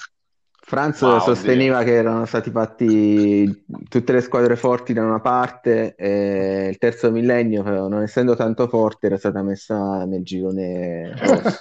[0.60, 1.86] Franz Ma, sosteneva oddio.
[1.86, 7.62] che erano stati fatti tutte le squadre forti da una parte e il terzo millennio,
[7.62, 11.60] non essendo tanto forte, era stata messa nel girone rosso.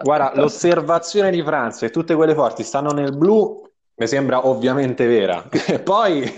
[0.00, 3.60] Guarda, l'osservazione di Franz e tutte quelle forti stanno nel blu
[3.96, 5.48] mi sembra ovviamente vera.
[5.82, 6.32] Poi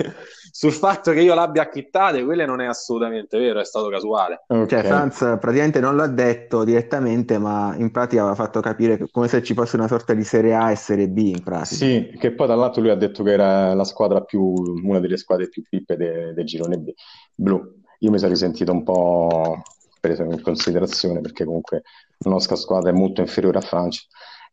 [0.58, 4.44] sul fatto che io l'abbia acchittate, quello non è assolutamente vero, è stato casuale.
[4.46, 4.66] Okay.
[4.66, 9.42] Cioè, Franz praticamente non l'ha detto direttamente, ma in pratica aveva fatto capire come se
[9.42, 11.76] ci fosse una sorta di Serie A e Serie B in pratica.
[11.76, 14.42] Sì, che poi dall'altro lui ha detto che era la squadra più,
[14.82, 16.92] una delle squadre più pippe del de girone B,
[17.34, 17.76] blu.
[18.00, 19.62] Io mi sono risentito un po'
[20.00, 21.82] preso in considerazione perché comunque
[22.18, 24.02] la nostra squadra è molto inferiore a Francia,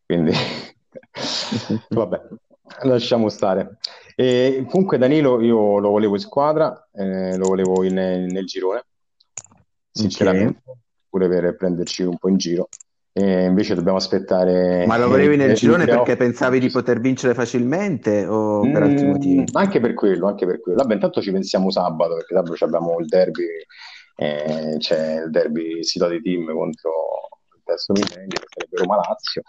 [0.06, 0.34] quindi
[1.90, 2.22] vabbè,
[2.84, 3.78] lasciamo stare.
[4.16, 8.86] E comunque Danilo io lo volevo in squadra, eh, lo volevo in, nel girone,
[9.92, 10.82] sinceramente, okay.
[11.10, 12.70] pure per prenderci un po' in giro.
[13.18, 14.86] E invece dobbiamo aspettare.
[14.86, 19.06] Ma lo volevi nel girone perché pensavi di poter vincere facilmente o per mm, altri
[19.06, 19.44] motivi?
[19.54, 20.80] Anche per quello, anche per quello.
[20.80, 23.46] Vabbè, intanto ci pensiamo sabato perché sabato abbiamo il derby,
[24.18, 26.92] eh, c'è il derby sito di team contro
[27.56, 29.44] il terzo millennio che sarebbe Roma Lazio.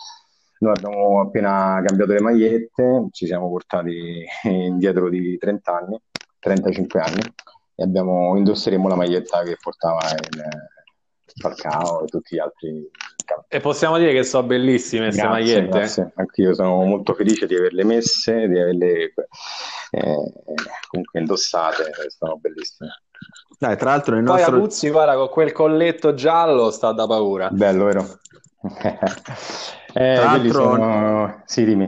[0.58, 6.00] Noi abbiamo appena cambiato le magliette, ci siamo portati indietro di 30 anni,
[6.38, 7.20] 35 anni,
[7.74, 10.44] e abbiamo, indosseremo la maglietta che portava il
[11.38, 12.90] Falcao e tutti gli altri.
[13.48, 15.68] E possiamo dire che sono bellissime queste magliette?
[15.68, 16.12] Grazie.
[16.14, 19.12] Anch'io sono molto felice di averle messe, di averle
[19.90, 20.32] eh,
[20.88, 23.02] comunque indossate, sono bellissime.
[23.58, 24.58] Dai, tra l'altro nel Poi nostro...
[24.58, 27.48] Puzzi, guarda, con quel colletto giallo sta da paura.
[27.50, 28.18] Bello, vero?
[29.96, 31.42] Eh, tra, l'altro, sono...
[31.46, 31.86] sì,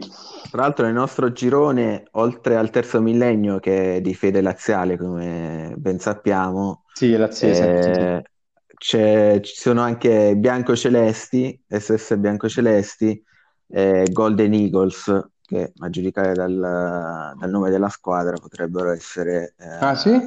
[0.50, 5.74] tra l'altro nel nostro girone, oltre al terzo millennio che è di fede laziale, come
[5.76, 13.22] ben sappiamo, sì, laziale, eh, ci sono anche bianco-celesti, SS bianco-celesti,
[13.68, 19.94] e Golden Eagles, che a giudicare dal, dal, nome della squadra potrebbero essere, eh, ah,
[19.94, 20.20] sì?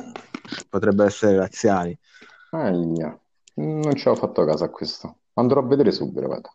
[0.68, 1.96] potrebbero essere laziali.
[2.50, 5.18] Ah, non ci ho fatto caso a questo.
[5.34, 6.52] Andrò a vedere subito, guarda.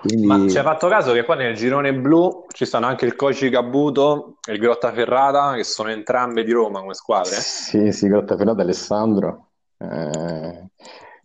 [0.00, 0.26] Quindi...
[0.26, 3.48] Ma ci hai fatto caso che qua nel girone blu ci stanno anche il Coci
[3.50, 7.36] Cabuto e il Grottaferrata, che sono entrambe di Roma come squadre?
[7.36, 9.50] Sì, sì, Grottaferrata e Alessandro.
[9.78, 10.70] Eh,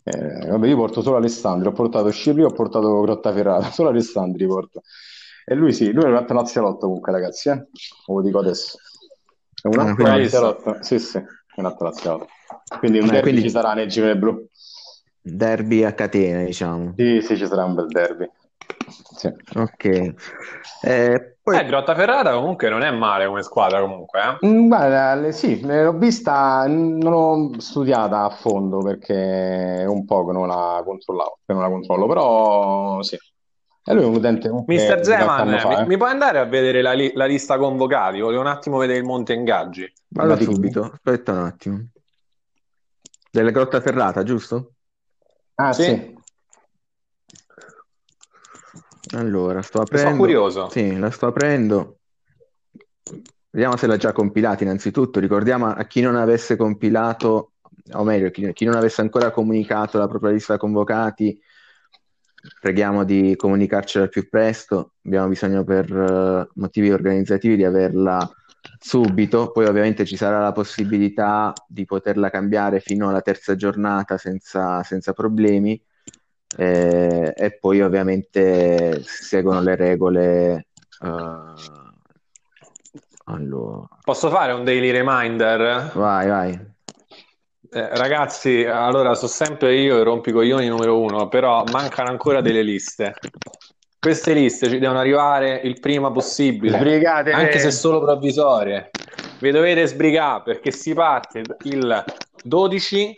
[0.04, 4.84] eh, vabbè, io porto solo Alessandro, ho portato Scipri, ho portato Grottaferrata, solo Alessandri porto.
[5.50, 7.68] E lui sì, lui è un altro nazialotto comunque, ragazzi, eh?
[8.08, 8.78] Lo dico adesso.
[9.62, 10.78] È un altro ah, nazialotto.
[10.82, 11.24] Sì, sì, è
[11.56, 12.28] un altro nazialotto.
[12.80, 13.44] Quindi un eh, quindi...
[13.44, 14.46] ci sarà nel girone blu.
[15.22, 16.96] Derby a catena, diciamo.
[16.98, 18.30] Sì, sì, ci sarà un bel derby.
[19.16, 19.34] Sì.
[19.56, 20.14] Ok.
[20.82, 21.58] Eh, poi...
[21.58, 24.20] eh, Grottaferrata comunque non è male come squadra comunque.
[24.20, 24.48] Eh?
[24.48, 30.48] Mm, guarda, sì, l'ho vista, non l'ho studiata a fondo perché un po' che non
[30.50, 33.18] la controllavo, che non la controllo, però sì.
[33.90, 35.86] E lui è un utente Mister Zeman, fa, mi, eh.
[35.86, 38.20] mi, puoi andare a vedere la, li- la, lista convocati?
[38.20, 39.90] Volevo un attimo vedere il monte ingaggi.
[40.10, 41.88] Vado subito, aspetta un attimo.
[43.32, 44.74] Delle Grottaferrata, giusto?
[45.56, 45.84] Ah, sì.
[45.84, 46.18] sì.
[49.16, 50.10] Allora, sto aprendo.
[50.10, 50.70] Sono curioso.
[50.70, 52.00] Sì, la sto aprendo.
[53.50, 55.22] Vediamo se l'ha già compilata innanzitutto.
[55.22, 57.54] Ricordiamo a chi non avesse compilato,
[57.94, 61.40] o meglio, chi, chi non avesse ancora comunicato la propria lista convocati,
[62.60, 64.94] preghiamo di comunicarcela al più presto.
[65.06, 68.30] Abbiamo bisogno per uh, motivi organizzativi di averla
[68.80, 69.52] subito.
[69.52, 75.14] Poi ovviamente ci sarà la possibilità di poterla cambiare fino alla terza giornata senza, senza
[75.14, 75.82] problemi
[76.56, 80.68] eh, e poi ovviamente seguono le regole.
[81.00, 81.54] Uh,
[83.26, 83.88] allora.
[84.04, 85.92] Posso fare un daily reminder?
[85.94, 86.76] Vai, vai.
[87.70, 93.14] Eh, ragazzi, allora so sempre io i rompicoglioni numero uno, però mancano ancora delle liste.
[94.00, 97.32] Queste liste ci devono arrivare il prima possibile, Sbrigate.
[97.32, 98.92] anche se solo provvisorie.
[99.40, 102.04] Vi dovete sbrigare perché si parte il
[102.44, 103.18] 12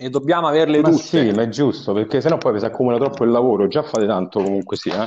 [0.00, 1.02] e dobbiamo averle ma tutte.
[1.02, 4.42] Sì, ma è giusto, perché sennò poi si accumula troppo il lavoro, già fate tanto
[4.42, 5.06] comunque sì, eh?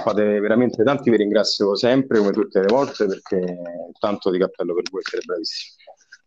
[0.00, 3.58] fate veramente tanti, vi ringrazio sempre come tutte le volte perché
[3.98, 5.81] tanto di cappello per voi, siete bravissimi.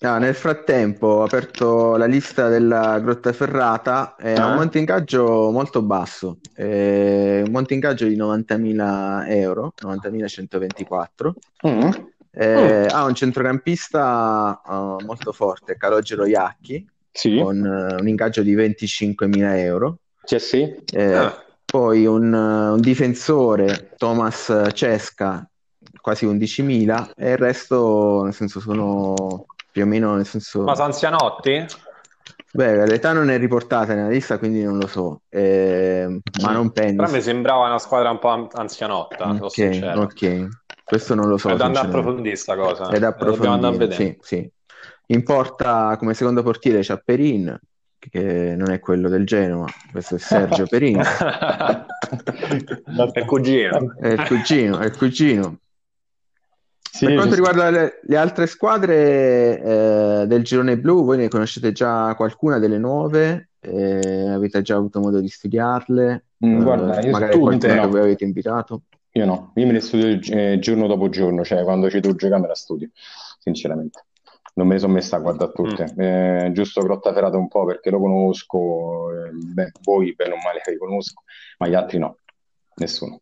[0.05, 4.49] No, nel frattempo ho aperto la lista della Grotta Ferrata, è ah.
[4.49, 11.31] un monte ingaggio molto basso, è un monte ingaggio di 90.000 euro, 90.124.
[11.67, 11.89] Mm.
[12.29, 12.87] Eh, mm.
[12.91, 17.39] Ha un centrocampista uh, molto forte, Calogero Iacchi, sì.
[17.39, 19.97] con uh, un ingaggio di 25.000 euro.
[20.23, 20.71] Cioè, sì.
[20.93, 21.43] Eh, ah.
[21.65, 25.49] Poi un, un, difensore, Thomas Cesca,
[25.99, 30.63] quasi 11.000 e il resto, nel senso, sono più o meno, nel senso...
[30.63, 31.65] Ma sono anzianotti?
[32.53, 36.95] Beh, l'età non è riportata nella lista, quindi non lo so, eh, ma non penso.
[36.95, 40.47] Però mi sembrava una squadra un po' anzianotta, ok, ok.
[40.81, 41.49] Questo non lo so.
[41.49, 42.87] È da andare a approfondire questa cosa.
[42.87, 44.49] È da approfondire, sì, sì.
[45.07, 47.59] In porta come secondo portiere c'è Perin,
[47.99, 51.01] che non è quello del Genoa, questo è Sergio Perin.
[51.03, 51.85] è
[53.19, 53.93] il cugino.
[53.99, 55.57] È il cugino, è il cugino.
[56.95, 61.73] Sì, per quanto riguarda le, le altre squadre eh, del girone blu, voi ne conoscete
[61.73, 63.49] già qualcuna delle nuove?
[63.59, 66.27] Eh, avete già avuto modo di studiarle?
[66.45, 67.81] Mm, guarda, eh, magari qualcuno no.
[67.81, 68.83] che voi avete invitato?
[69.11, 72.41] Io no, io me le studio eh, giorno dopo giorno, cioè quando ci devo giocare
[72.41, 72.89] me la studio,
[73.39, 74.05] sinceramente.
[74.53, 75.93] Non me ne sono messa a guardare tutte.
[75.93, 75.99] Mm.
[75.99, 80.77] Eh, giusto Grottaferrata un po' perché lo conosco, eh, beh, voi bene o male li
[80.77, 81.23] conosco,
[81.57, 82.19] ma gli altri no,
[82.75, 83.19] nessuno.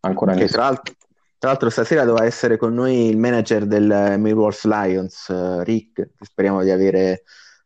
[0.00, 0.50] Ancora nessuno.
[0.52, 0.94] Tra l'altro,
[1.40, 6.24] tra l'altro stasera doveva essere con noi il manager del Millwall Lions, uh, Rick, che
[6.26, 7.22] speriamo di avere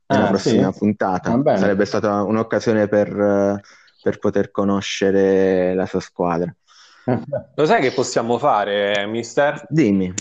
[0.07, 0.79] nella ah, prossima sì?
[0.79, 1.43] puntata.
[1.57, 3.59] Sarebbe stata un'occasione per, uh,
[4.01, 6.55] per, poter conoscere la sua squadra.
[7.57, 9.67] Lo sai che possiamo fare, mister?
[9.69, 10.15] Dimmi.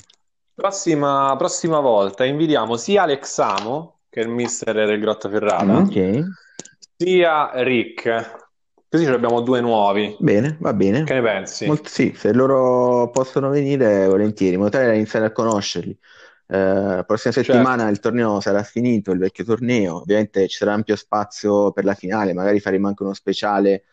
[0.56, 6.24] Prossima, prossima volta invitiamo sia Alex Amo, che è il mister del Grotta Ferrata, okay.
[6.98, 8.43] sia Rick,
[8.94, 10.16] Così abbiamo due nuovi.
[10.20, 11.04] Bene, va bene.
[11.04, 11.66] Che ne pensi?
[11.66, 14.54] Molto, sì, se loro possono venire, volentieri.
[14.54, 15.98] In modo tale da iniziare a conoscerli.
[16.46, 17.54] Eh, la prossima certo.
[17.54, 17.92] settimana certo.
[17.92, 20.02] il torneo sarà finito, il vecchio torneo.
[20.02, 22.34] Ovviamente ci sarà ampio spazio per la finale.
[22.34, 23.86] Magari faremo anche uno speciale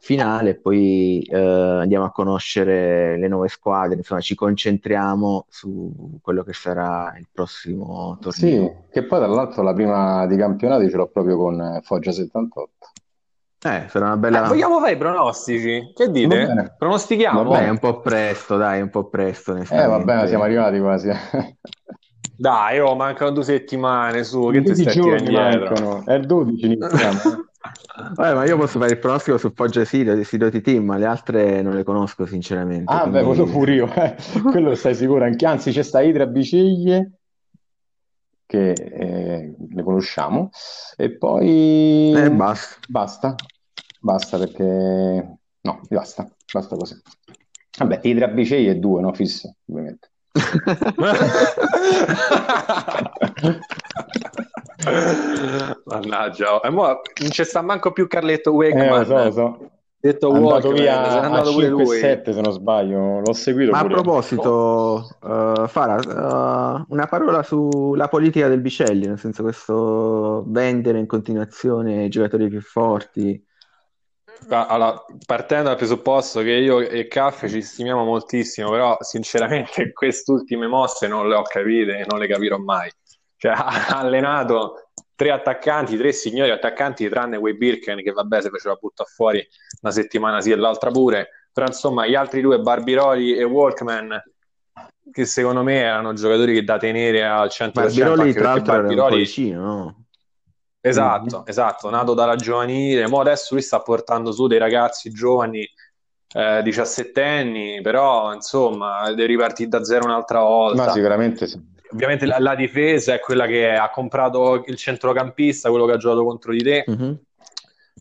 [0.00, 3.96] finale e poi eh, andiamo a conoscere le nuove squadre.
[3.96, 8.84] Insomma, ci concentriamo su quello che sarà il prossimo torneo.
[8.86, 12.91] Sì, che poi tra l'altro la prima di campionati ce l'ho proprio con Foggia 78.
[13.64, 14.44] Eh, sarà una bella...
[14.44, 15.92] Eh, vogliamo fare i pronostici?
[15.94, 16.74] Che dite?
[16.76, 17.44] Pronostichiamo?
[17.44, 19.54] Vabbè, è un po' presto, dai, un po' presto.
[19.54, 21.10] Eh, vabbè, siamo arrivati quasi.
[22.36, 26.02] dai, oh, mancano due settimane, su, che ti stai giorni mancano.
[26.04, 27.20] È il 12 iniziamo.
[28.14, 31.06] Vabbè, ma io posso fare il pronostico su Foggia Sido, di Sidoti Team, ma le
[31.06, 32.92] altre non le conosco sinceramente.
[32.92, 33.18] Ah, quindi...
[33.18, 34.16] beh, quello pure io, eh.
[34.42, 35.46] quello stai sicuro anche.
[35.46, 37.12] Anzi, c'è sta Idra Biceglie,
[38.52, 40.50] che eh, le conosciamo,
[40.98, 42.12] e poi...
[42.14, 42.76] Eh, basta.
[42.86, 43.34] Basta,
[43.98, 45.38] basta perché...
[45.62, 47.00] No, basta, basta così.
[47.78, 49.14] Vabbè, Idra Bicei è due, no?
[49.14, 50.10] Fisse, ovviamente.
[55.84, 59.00] Mannaggia, e mo non c'è sta manco più Carletto Wegman.
[59.00, 59.70] Eh, so, so.
[60.04, 63.70] Detto è andato Walker, via è andato a 5 7 se non sbaglio, l'ho seguito
[63.70, 63.92] Ma pure.
[63.92, 70.98] a proposito, uh, Fara, uh, una parola sulla politica del Bicelli, nel senso questo vendere
[70.98, 73.40] in continuazione i giocatori più forti.
[74.48, 80.66] Allora, partendo dal presupposto che io e Caffè ci stimiamo moltissimo, però sinceramente queste ultime
[80.66, 82.90] mosse non le ho capite e non le capirò mai.
[83.36, 84.81] Cioè, ha allenato
[85.22, 89.48] tre attaccanti, tre signori attaccanti, tranne quei Birken che vabbè se faceva buttare fuori
[89.80, 94.20] una settimana sì e l'altra pure, però insomma gli altri due, Barbiroli e Walkman,
[95.12, 97.70] che secondo me erano giocatori che da tenere al 100%.
[97.72, 99.16] Barbiroli tra l'altro Barbiroli...
[99.18, 100.04] vicino, no?
[100.80, 101.46] Esatto, mm-hmm.
[101.48, 105.64] esatto, nato dalla giovanile, mo adesso lui sta portando su dei ragazzi giovani
[106.34, 110.86] eh, 17 anni, però insomma deve ripartire da zero un'altra volta.
[110.86, 115.86] Ma sicuramente sì ovviamente la, la, difesa è quella che ha comprato il centrocampista, quello
[115.86, 117.12] che ha giocato contro di te, mm-hmm.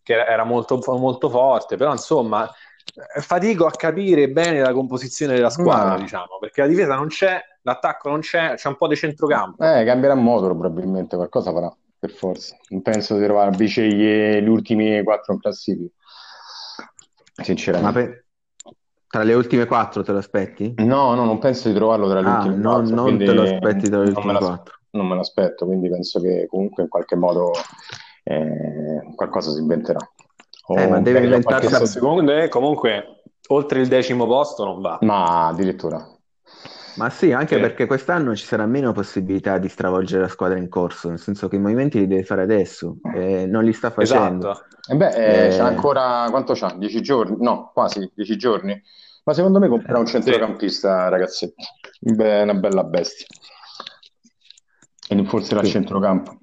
[0.03, 2.49] che era molto, molto forte, però insomma
[3.21, 6.01] fatico a capire bene la composizione della squadra, no.
[6.01, 9.63] diciamo, perché la difesa non c'è, l'attacco non c'è, c'è un po' di centrocampo.
[9.63, 12.57] Eh, cambierà modo probabilmente, qualcosa farà, per forza.
[12.69, 15.93] Non penso di trovare Biceglie gli ultimi quattro in classifica.
[17.41, 17.99] Sinceramente.
[17.99, 18.25] Ma per,
[19.11, 20.73] tra le ultime quattro te lo aspetti?
[20.77, 22.95] No, no, non penso di trovarlo tra le ah, ultime no, quattro.
[22.95, 24.75] Non te lo aspetti tra le ultime quattro?
[24.91, 27.51] Non me l'aspetto, quindi penso che comunque in qualche modo
[28.23, 29.99] eh, qualcosa si inventerà.
[30.67, 31.85] O eh, ma deve inventarsi...
[31.87, 34.97] Secondo comunque oltre il decimo posto non va.
[35.01, 36.07] Ma addirittura.
[36.95, 37.59] Ma sì, anche eh.
[37.59, 41.55] perché quest'anno ci sarà meno possibilità di stravolgere la squadra in corso, nel senso che
[41.55, 44.51] i movimenti li deve fare adesso e non li sta facendo.
[44.51, 44.77] Esatto.
[44.91, 46.73] E beh, eh, c'è ancora quanto c'ha?
[46.77, 47.37] Dieci giorni?
[47.39, 48.81] No, quasi dieci giorni.
[49.23, 51.09] Ma secondo me comprerà un centrocampista, sì.
[51.09, 51.63] ragazzetti.
[51.99, 53.27] Beh, una bella bestia.
[55.07, 56.39] E forse a centrocampo.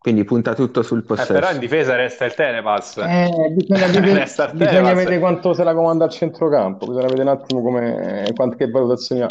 [0.00, 1.32] Quindi punta tutto sul possesso.
[1.32, 2.96] Eh, però in difesa resta il Telepass.
[2.96, 4.24] Eh, bisogna, vedere,
[4.54, 6.86] bisogna vedere quanto se la comanda al centrocampo.
[6.86, 9.26] Bisogna vedere un attimo come, quante, che valutazioni ha.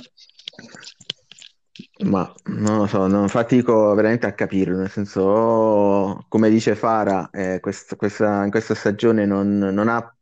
[2.04, 7.60] Ma non lo so, non fatico veramente a capirlo, nel senso, come dice Fara, eh,
[7.60, 10.14] quest- questa, in questa stagione non, non ha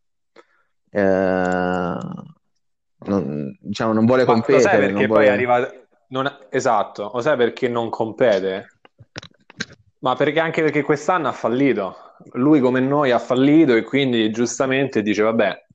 [0.89, 1.97] eh,
[2.99, 4.57] non, diciamo, non vuole competere.
[4.57, 5.23] Lo sai perché vuole...
[5.25, 5.71] poi arriva...
[6.09, 6.37] Non...
[6.49, 8.79] Esatto, lo sai perché non compete?
[9.99, 11.95] Ma perché anche perché quest'anno ha fallito.
[12.33, 15.66] Lui come noi ha fallito e quindi giustamente dice vabbè,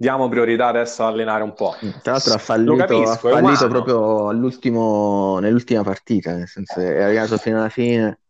[0.00, 1.74] diamo priorità adesso a allenare un po'.
[2.02, 7.36] Tra l'altro ha fallito, capisco, ha fallito proprio all'ultimo, nell'ultima partita, nel senso è arrivato
[7.36, 8.20] fino alla fine.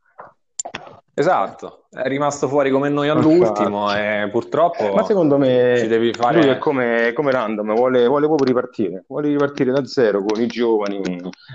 [1.12, 6.40] Esatto, è rimasto fuori come noi all'ultimo e purtroppo ma secondo me ci devi fare...
[6.40, 10.46] lui è come, come random, vuole, vuole, proprio ripartire, vuole ripartire da zero con i
[10.46, 11.00] giovani,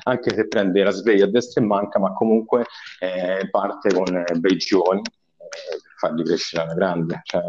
[0.03, 2.65] anche se prende la sveglia a destra e manca, ma comunque
[2.99, 7.41] eh, parte con eh, bei giovani eh, per farli crescere alla grande, cioè,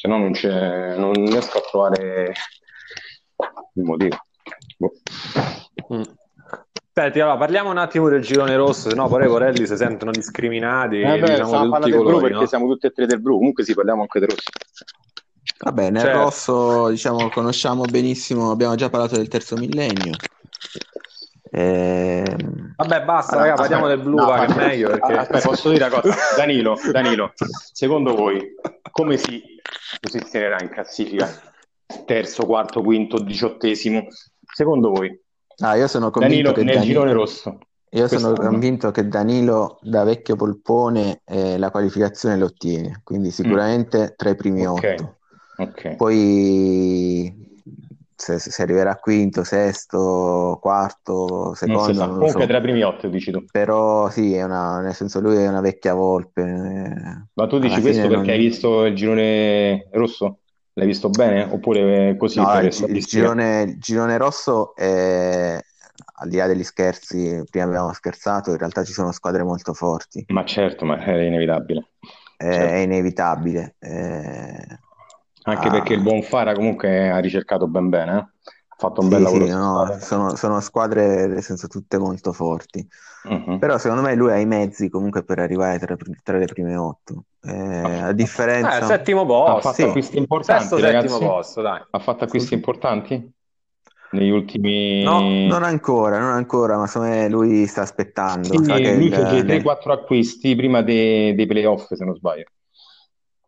[0.00, 2.32] se no non, c'è, non riesco a trovare
[3.74, 4.16] il motivo.
[4.78, 4.92] Boh.
[5.92, 6.02] Mm.
[6.92, 10.10] Senti, allora parliamo un attimo del girone rosso, se no poi i Corelli si sentono
[10.10, 11.00] discriminati.
[11.00, 13.74] Eh beh, diciamo tutti del blu perché siamo tutti e tre del blu, comunque sì,
[13.74, 14.50] parliamo anche del rosso.
[15.58, 16.18] Va bene, certo.
[16.18, 20.14] rosso diciamo conosciamo benissimo, abbiamo già parlato del terzo millennio.
[21.50, 22.36] Eh...
[22.76, 24.88] Vabbè, basta, allora, raga, parliamo del blu, no, va, che è meglio.
[24.90, 25.12] Perché...
[25.12, 26.14] Aspetta, posso dire una cosa?
[26.36, 27.32] Danilo, Danilo,
[27.72, 28.54] secondo voi
[28.90, 29.42] come si
[30.00, 31.28] posizionerà in classifica?
[32.06, 34.06] Terzo, quarto, quinto, diciottesimo?
[34.52, 35.18] Secondo voi?
[35.58, 36.92] Ah, io sono convinto Danilo che nel Danilo...
[36.92, 37.58] girone rosso.
[37.92, 44.02] Io sono convinto che Danilo da vecchio polpone eh, la qualificazione lo ottiene, quindi sicuramente
[44.02, 44.14] mm.
[44.16, 44.92] tra i primi okay.
[44.92, 45.16] otto.
[45.56, 45.96] Okay.
[45.96, 47.39] Poi
[48.20, 51.86] se, se, arriverà quinto, sesto, quarto, secondo.
[51.86, 52.08] Non so.
[52.08, 52.46] Comunque so.
[52.46, 53.44] tra i primi otto dici tu.
[53.50, 57.26] Però sì, è una, nel senso lui è una vecchia volpe.
[57.32, 58.28] Ma tu dici questo perché non...
[58.28, 60.40] hai visto il girone rosso?
[60.74, 61.48] L'hai visto bene?
[61.50, 62.38] Oppure così?
[62.38, 65.58] No, il, il, girone, il, girone, rosso è,
[66.20, 70.24] al di là degli scherzi, prima abbiamo scherzato, in realtà ci sono squadre molto forti.
[70.28, 71.86] Ma certo, ma è inevitabile.
[72.36, 72.74] È, certo.
[72.74, 73.74] è inevitabile.
[73.78, 74.78] È...
[75.42, 75.70] Anche ah.
[75.70, 78.50] perché il buon Fara comunque ha ricercato ben bene, eh?
[78.80, 79.44] fatto un sì, bel lavoro.
[79.44, 82.86] Sì, no, sono, sono, squadre, nel senso, tutte molto forti.
[83.24, 83.58] Uh-huh.
[83.58, 87.24] Però secondo me lui ha i mezzi comunque per arrivare tra, tra le prime otto.
[87.42, 88.78] Eh, a differenza...
[88.78, 89.56] Eh, settimo posto.
[89.56, 89.82] Ha fatto sì.
[89.82, 91.18] acquisti importanti, Sesto, ragazzi.
[91.18, 93.32] Posto, ha fatto acquisti importanti?
[94.12, 95.02] Negli ultimi...
[95.02, 98.48] No, non ancora, non ancora, ma secondo me lui sta aspettando.
[98.48, 102.46] Quindi lui fece 3-4 acquisti prima dei, dei playoff, se non sbaglio.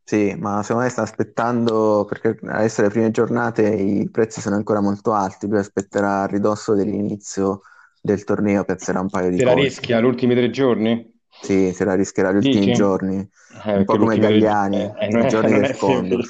[0.05, 4.81] Sì, ma secondo me sta aspettando perché adesso le prime giornate i prezzi sono ancora
[4.81, 7.61] molto alti, lui aspetterà a ridosso dell'inizio
[8.01, 11.21] del torneo, penserà un paio di Se la rischia gli ultimi tre giorni?
[11.41, 12.73] Sì, se la rischierà gli ultimi Dici?
[12.73, 13.17] giorni,
[13.65, 16.21] eh, un po' come gli italiani, eh, i giorni del Condor.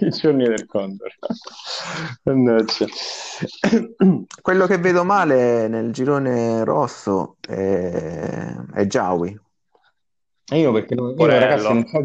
[0.00, 1.14] I giorni del Condor.
[4.40, 9.38] Quello che vedo male nel girone rosso è, è Giaui,
[10.48, 12.04] e io perché non, io, ragazzi, non so,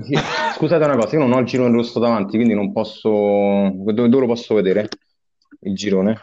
[0.56, 3.10] scusate una cosa, io non ho il girone rosso davanti, quindi non posso.
[3.10, 4.89] Dove, dove lo posso vedere?
[5.60, 6.20] Il girone?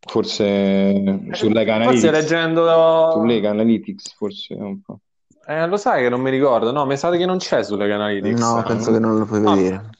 [0.00, 2.04] Forse su Lega Analytics.
[2.04, 3.10] Forse leggendo.
[3.12, 5.00] Su Lega Analytics, forse un po'.
[5.46, 7.94] Eh, lo sai che non mi ricordo, no, mi sa che non c'è su Lega
[7.94, 8.40] Analytics.
[8.40, 9.90] No, penso che non lo puoi vedere.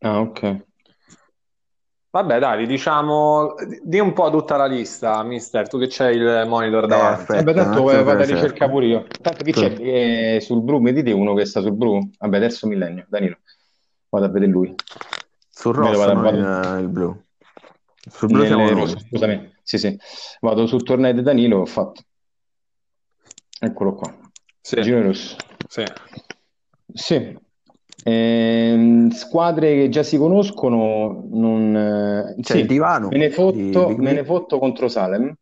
[0.00, 0.64] Ah, ok.
[2.14, 6.86] Vabbè, dai, diciamo, di un po' tutta la lista, mister, tu che c'hai il monitor
[6.86, 7.32] davanti.
[7.32, 9.06] Eh, aspetta, tanto vado a ricercare pure io.
[9.20, 11.98] Tanto chi c'è eh, sul blu, mi dite uno che sta sul blu?
[12.16, 13.38] Vabbè, adesso millennio, Danilo.
[14.10, 14.72] Vado a vedere lui.
[15.50, 16.36] Sul rosso, vado, vado...
[16.36, 17.20] Il, il, blu.
[18.08, 19.52] Sul blu siamo rosso, scusami.
[19.64, 19.98] Sì, sì.
[20.40, 22.00] Vado sul torneo di Danilo, ho fatto.
[23.58, 24.16] Eccolo qua.
[24.60, 24.80] Sì.
[24.82, 25.34] Giro rosso.
[25.66, 25.82] Sì.
[26.92, 27.36] Sì,
[28.06, 34.12] eh, squadre che già si conoscono, non, eh, cioè, sì, divano me ne, fotto, me
[34.12, 35.34] ne fotto contro Salem.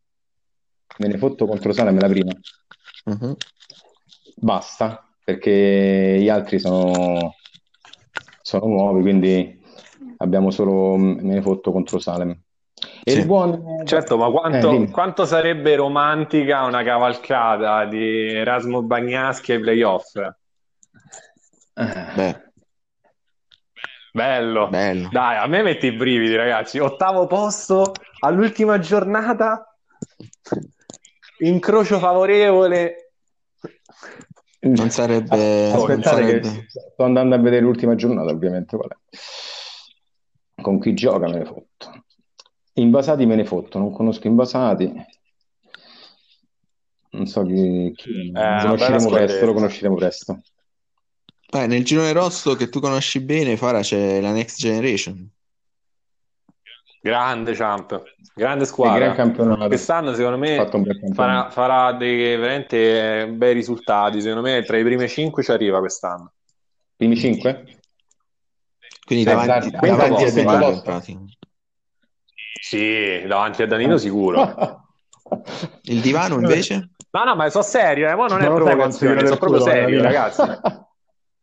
[0.98, 2.32] Me ne fotto contro Salem la prima.
[3.04, 3.36] Uh-huh.
[4.36, 7.34] Basta, perché gli altri sono,
[8.42, 9.60] sono nuovi, quindi
[10.18, 12.30] abbiamo solo me ne fotto contro Salem.
[13.02, 13.18] E sì.
[13.18, 13.82] il buon...
[13.84, 20.12] Certo, ma quanto, eh, quanto, sarebbe romantica una cavalcata di Erasmo Bagnaschi ai playoff?
[21.74, 22.51] Beh.
[24.12, 24.68] Bello.
[24.68, 25.08] Bello.
[25.10, 26.78] Dai, a me metti i brividi, ragazzi.
[26.78, 29.74] Ottavo posto all'ultima giornata.
[31.38, 33.12] Incrocio favorevole.
[34.60, 35.72] Non sarebbe.
[35.72, 36.40] Aspettate non sarebbe...
[36.40, 38.76] che sto andando a vedere l'ultima giornata, ovviamente.
[38.76, 38.96] Qual è.
[40.60, 42.04] Con chi gioca me ne fotto.
[42.74, 44.92] Invasati me ne fotto, non conosco invasati.
[47.12, 47.92] Non so chi.
[47.96, 48.28] chi...
[48.28, 50.42] Eh, conosceremo presto, lo conosceremo presto.
[51.54, 55.28] Eh, nel girone rosso che tu conosci bene, Fara, c'è la Next Generation.
[57.02, 58.02] Grande Champ,
[58.34, 59.12] grande squadra.
[59.12, 60.66] Gran Quest'anno secondo me
[61.12, 64.22] farà, farà, dei veramente bei risultati.
[64.22, 66.32] Secondo me tra i primi 5 ci arriva quest'anno.
[66.96, 67.80] Primi 5?
[69.04, 70.82] Quindi eh, davanti, davanti, davanti a Danilo.
[72.62, 74.86] Sì, davanti a Danilo sicuro.
[75.82, 76.92] Il divano invece?
[77.10, 78.14] No, no, ma sono serio, eh?
[78.14, 80.40] non è proprio sono proprio serio, ragazzi.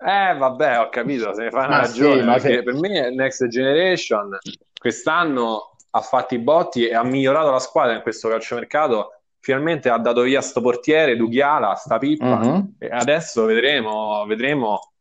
[0.01, 2.63] Eh, vabbè, ho capito, se ne fa una ma ragione, sì, ma se...
[2.63, 4.37] per me Next Generation
[4.79, 9.13] quest'anno ha fatto i botti e ha migliorato la squadra in questo calciomercato.
[9.41, 12.39] Finalmente ha dato via sto portiere, Dughiala, sta pippa.
[12.39, 12.73] Uh-huh.
[12.77, 14.91] E adesso vedremo, vedremo,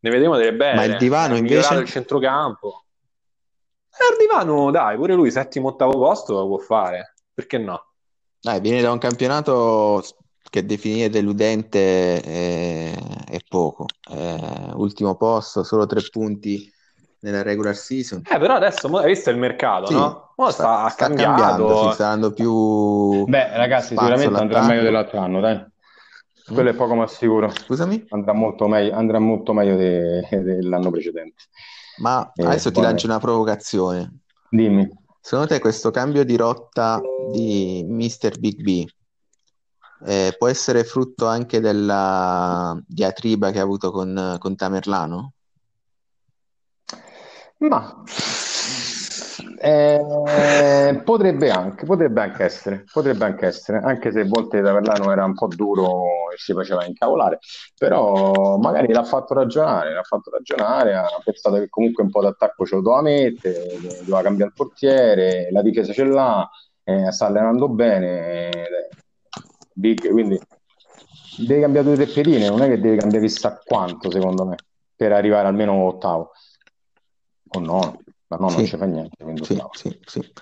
[0.00, 0.76] ne vedremo delle belle.
[0.76, 1.74] Ma il divano invece?
[1.74, 2.84] il centrocampo.
[3.90, 7.14] Eh, il divano, dai, pure lui, settimo, ottavo posto lo può fare.
[7.32, 7.84] Perché no?
[8.40, 10.02] Dai, viene da un campionato
[10.50, 12.92] che definire deludente è,
[13.24, 13.86] è poco.
[14.06, 16.70] È ultimo posto, solo tre punti
[17.20, 18.22] nella regular season.
[18.28, 20.32] Eh, però adesso hai visto il mercato, sì, no?
[20.36, 23.24] Mo sta, sta, sta cambiando, si sta dando più.
[23.26, 25.64] Beh, ragazzi, sicuramente andrà meglio dell'altro anno, dai.
[26.52, 27.48] Quello è poco ma sicuro.
[27.48, 28.06] Scusami?
[28.08, 31.44] Andrà molto meglio, andrà molto meglio de, dell'anno precedente.
[31.98, 34.18] Ma eh, adesso ti lancio una provocazione.
[34.48, 34.88] Dimmi.
[35.20, 38.38] Secondo te questo cambio di rotta di Mr.
[38.40, 38.84] Big B
[40.06, 45.32] eh, può essere frutto anche della diatriba che ha avuto con, con Tamerlano?
[47.58, 48.02] Ma
[49.62, 55.24] eh, potrebbe anche, potrebbe anche essere, potrebbe anche essere, anche se a volte Taverlano era
[55.24, 57.40] un po' duro e si faceva incavolare,
[57.76, 62.64] però magari l'ha fatto ragionare, l'ha fatto ragionare, ha pensato che comunque un po' d'attacco
[62.64, 63.66] ce lo doveva mettere,
[64.00, 66.48] doveva cambiare il portiere, la difesa ce l'ha,
[66.82, 68.48] eh, sta allenando bene,
[69.72, 70.40] big, quindi
[71.38, 74.56] deve cambiare due pedine, non è che deve cambiare chissà quanto secondo me,
[74.94, 76.32] per arrivare almeno ottavo
[77.52, 77.98] o no,
[78.28, 80.32] ma no, non Sì, ci fa niente, sì, sì, sì.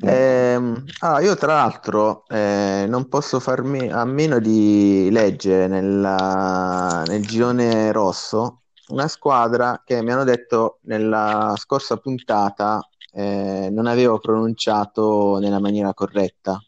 [0.00, 7.26] Ehm, ah, io tra l'altro eh, non posso farmi a meno di leggere nella- nel
[7.26, 12.80] girone rosso una squadra che mi hanno detto nella scorsa puntata
[13.12, 16.62] eh, non avevo pronunciato nella maniera corretta.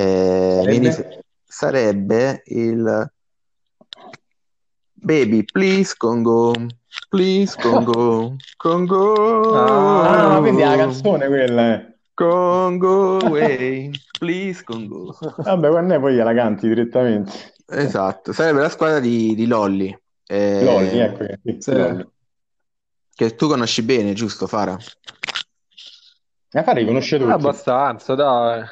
[0.00, 1.24] Eh, Sarebbe?
[1.44, 3.12] sarebbe il
[4.92, 6.54] Baby, please Congo,
[7.08, 9.54] please Congo, Congo.
[9.54, 11.98] Ah, quindi è la canzone quella, eh.
[12.14, 15.16] Congo way, please Congo.
[15.36, 17.54] Vabbè, quando è poi gliela canti direttamente.
[17.66, 19.96] Esatto, sarebbe la squadra di, di Lolli.
[20.28, 21.26] Eh, Lolli, ecco.
[21.72, 22.08] Lolli.
[23.16, 24.76] Che tu conosci bene, giusto, Fara?
[26.50, 27.30] E fare conosce tutti.
[27.30, 28.62] Abbastanza, dai.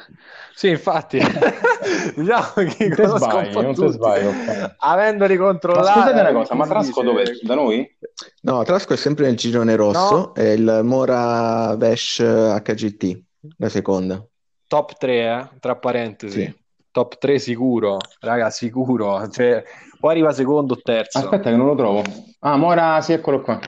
[0.53, 1.19] Sì, infatti,
[2.15, 3.91] diciamo che Non sbagli, po' non te tutti.
[3.91, 4.75] sbagli, ok.
[4.77, 7.23] Avendoli Ma controllati, scusate una cosa, ma Trasco dove?
[7.23, 7.45] dice?
[7.45, 7.97] Da noi?
[8.41, 13.21] No, Trasco è sempre nel girone rosso, No, è il Mora Vesh HGT,
[13.57, 14.25] la seconda.
[14.67, 16.41] top 3, eh, tra parentesi.
[16.41, 16.55] Sì.
[16.89, 19.29] Top 3 sicuro, raga, sicuro.
[19.29, 19.63] Cioè,
[19.99, 21.19] o arriva secondo o terzo.
[21.19, 22.01] Aspetta che non lo trovo.
[22.39, 23.59] Ah, Mora, sì, eccolo qua.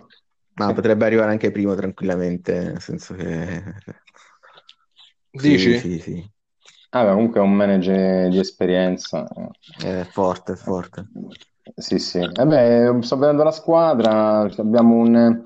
[0.60, 0.74] Ma Sì.
[0.74, 3.64] potrebbe arrivare anche primo tranquillamente, nel senso che...
[5.32, 5.78] Sì, Dici?
[5.78, 6.32] sì, sì,
[6.92, 9.28] Ah, beh, comunque è un manager di esperienza.
[9.84, 11.08] è forte, è forte.
[11.76, 12.18] Sì, sì.
[12.18, 15.42] E beh, sto vedendo la squadra, abbiamo un,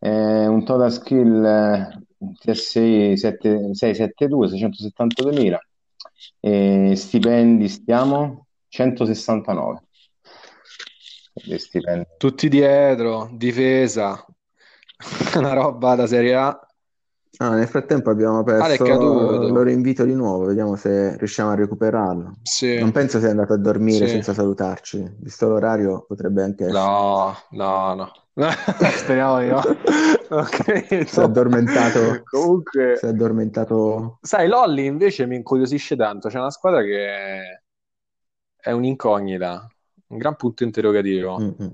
[0.00, 2.02] eh, un total skill eh,
[2.38, 5.58] TSI 7 672, 672.000
[6.40, 9.80] e stipendi stiamo 169
[11.32, 12.06] di stipendi.
[12.18, 14.24] Tutti dietro, difesa,
[15.36, 16.60] una roba da Serie A.
[17.38, 19.42] Ah, nel frattempo abbiamo Ale è perso caduto.
[19.42, 22.32] il loro invito di nuovo, vediamo se riusciamo a recuperarlo.
[22.42, 24.12] Sì, Non penso sia andato a dormire sì.
[24.12, 26.78] senza salutarci, visto l'orario potrebbe anche essere.
[26.78, 28.12] No, no, no.
[28.96, 29.60] Speriamo di no.
[30.30, 34.18] Non Si è addormentato, Comunque, si è addormentato.
[34.22, 36.28] sai, Lolli invece mi incuriosisce tanto.
[36.28, 37.62] C'è una squadra che
[38.56, 39.68] è un'incognita,
[40.08, 41.38] un gran punto interrogativo.
[41.38, 41.66] Mm, mm.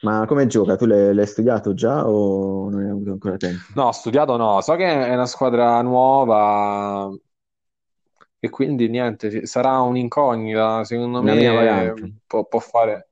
[0.00, 0.76] Ma come gioca?
[0.76, 3.68] Tu l'hai l'hai studiato già o non hai avuto ancora tempo?
[3.74, 7.10] No, studiato no, so che è una squadra nuova
[8.38, 12.10] e quindi niente, sarà un'incognita, secondo Una mina me vagante.
[12.26, 13.10] può, può fare...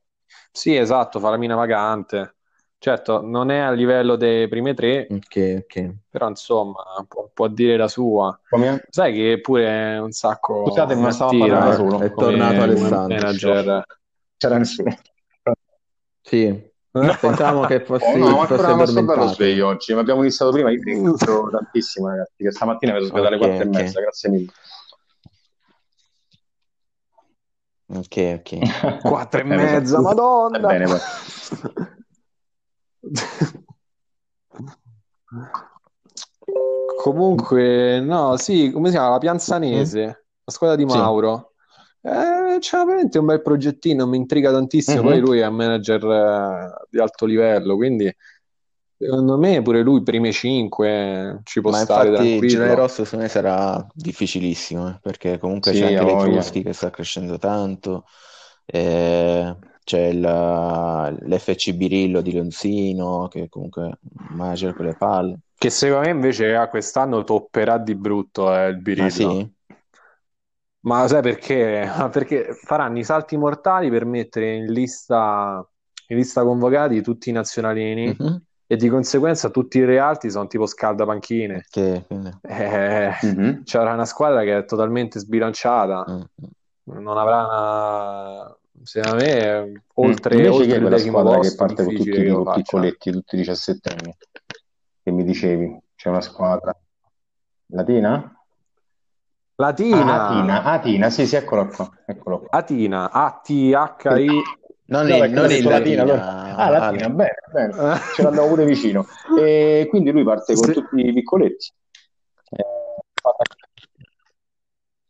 [0.51, 2.37] Sì, esatto, fa la mina vagante.
[2.77, 5.75] Certo, non è a livello dei prime tre, Ok, ok.
[6.09, 8.37] però insomma può, può dire la sua.
[8.49, 8.79] Come?
[8.89, 12.01] Sai che pure è un sacco Scusate, ma stavo parlando solo.
[12.03, 13.27] è tornato Alessandro.
[13.27, 13.83] manager.
[14.37, 14.95] C'era nessuno.
[16.23, 16.71] Sì,
[17.19, 19.33] pensavamo che fossi, Oh, no, ma fossi ancora ma sto bello addormentato.
[19.33, 23.33] sveglio oggi, ma abbiamo iniziato prima, io ringrazio tantissimo ragazzi, che stamattina mi sono svegliato
[23.35, 23.83] alle Ok, quattro e ok.
[23.83, 24.51] mezza, grazie mille.
[27.87, 29.01] Ok, ok.
[29.03, 30.59] Quattro e Eh, mezza, madonna!
[30.59, 30.99] Poi.
[36.85, 39.09] Comunque, no, sì, come si chiama?
[39.11, 40.03] La Pianzanese,
[40.43, 40.87] la squadra di Sì.
[42.07, 45.03] Eh, c'è veramente un bel progettino, mi intriga tantissimo.
[45.05, 45.19] Poi Mhm.
[45.19, 48.13] lui è un manager eh, di alto livello, quindi
[48.97, 52.75] secondo me pure lui prime cinque ci può Ma stare infatti il girone tranquillo.
[52.75, 56.43] rosso secondo me sarà difficilissimo, eh, perché comunque Sì, c'è anche voglia.
[56.43, 58.05] Letruschi che sta crescendo tanto.
[58.65, 63.99] eh, c'è il, l'FC Birillo di Leonzino che comunque
[64.29, 65.39] mangia quelle palle.
[65.57, 69.05] Che secondo me invece a quest'anno topperà di brutto eh, il Birillo.
[69.05, 69.49] Ah, sì?
[70.85, 71.89] Ma sai perché?
[72.11, 75.67] Perché faranno i salti mortali per mettere in lista,
[76.07, 78.35] in lista convocati tutti i nazionalini mm-hmm.
[78.67, 81.65] e di conseguenza tutti i realti sono tipo scaldapanchine.
[81.69, 82.05] Che,
[82.41, 83.63] eh, mm-hmm.
[83.63, 86.99] C'era una squadra che è totalmente sbilanciata, mm-hmm.
[87.03, 88.57] non avrà una...
[88.83, 93.11] Secondo me, oltre, Invece oltre che il decimo posto, che parte con tutti i piccoletti,
[93.11, 94.15] tutti i 17 anni,
[95.01, 96.77] che mi dicevi, c'è una squadra
[97.67, 98.34] latina?
[99.57, 99.97] Latina.
[99.97, 101.89] Ah, Atina, Atina, sì, sì, eccolo qua.
[102.05, 102.57] Eccolo qua.
[102.57, 104.27] Atina, A-T-H-I.
[104.87, 106.03] Non, no, il, non il Latina.
[106.03, 106.55] Latina.
[106.55, 107.73] Ah, Latina, bene, bene.
[108.13, 109.05] Ce l'abbiamo pure vicino.
[109.39, 110.73] E quindi lui parte con sì.
[110.73, 111.71] tutti i piccoletti.
[112.49, 112.65] Eh,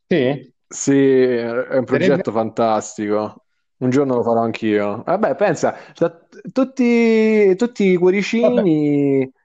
[0.08, 0.54] sì?
[0.68, 3.44] Sì, è un progetto fantastico.
[3.78, 5.04] Un giorno lo farò anch'io.
[5.06, 6.12] Vabbè, pensa, cioè,
[6.52, 9.20] tutti, tutti i cuoricini...
[9.26, 9.44] Vabbè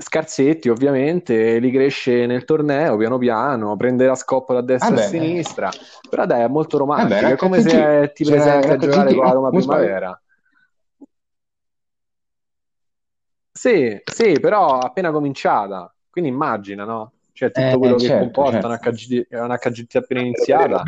[0.00, 5.06] scarsetti ovviamente, li cresce nel torneo piano piano, prende la scoppola a destra e a
[5.06, 5.70] sinistra,
[6.08, 9.50] però dai è molto romantico, è come se ti presenti a giocare con la Roma
[9.50, 10.22] Primavera.
[13.52, 17.12] Sì, sì, però appena cominciata, quindi immagina, no?
[17.32, 19.36] Cioè tutto quello che comporta certo.
[19.36, 20.82] un, HGT, appena iniziata,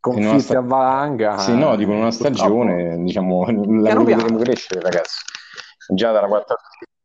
[0.00, 1.38] confitte a valanga.
[1.38, 3.44] Sì, no, dico una stagione, diciamo,
[3.82, 5.24] la vedremo crescere ragazzi.
[5.88, 6.56] Già dalla quarta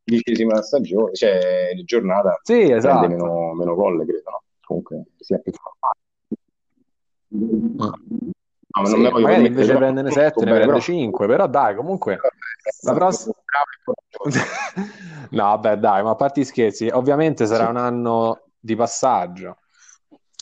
[0.07, 3.07] dodicesima stagione, cioè giornata, sì, esatto.
[3.07, 4.43] meno, meno gol, credo, no?
[4.61, 5.51] Comunque sia più
[7.29, 12.19] No, sì, non me magari invece di prenderne 7 ne prende 5 però dai comunque
[12.83, 13.33] la prossima
[15.31, 17.69] no vabbè dai ma a parte i scherzi ovviamente sarà sì.
[17.71, 19.57] un anno di passaggio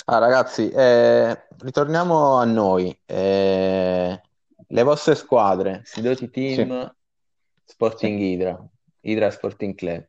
[0.05, 4.22] ah ragazzi eh, ritorniamo a noi eh,
[4.68, 6.91] le vostre squadre Sidoti Team sì.
[7.63, 8.70] Sporting Hydra
[9.06, 10.06] Hydra Sporting Club.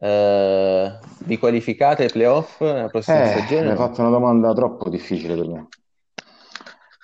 [0.00, 3.64] Uh, vi qualificate ai playoff nella prossima eh, stagione?
[3.64, 5.68] Mi hai fatto una domanda troppo difficile per me.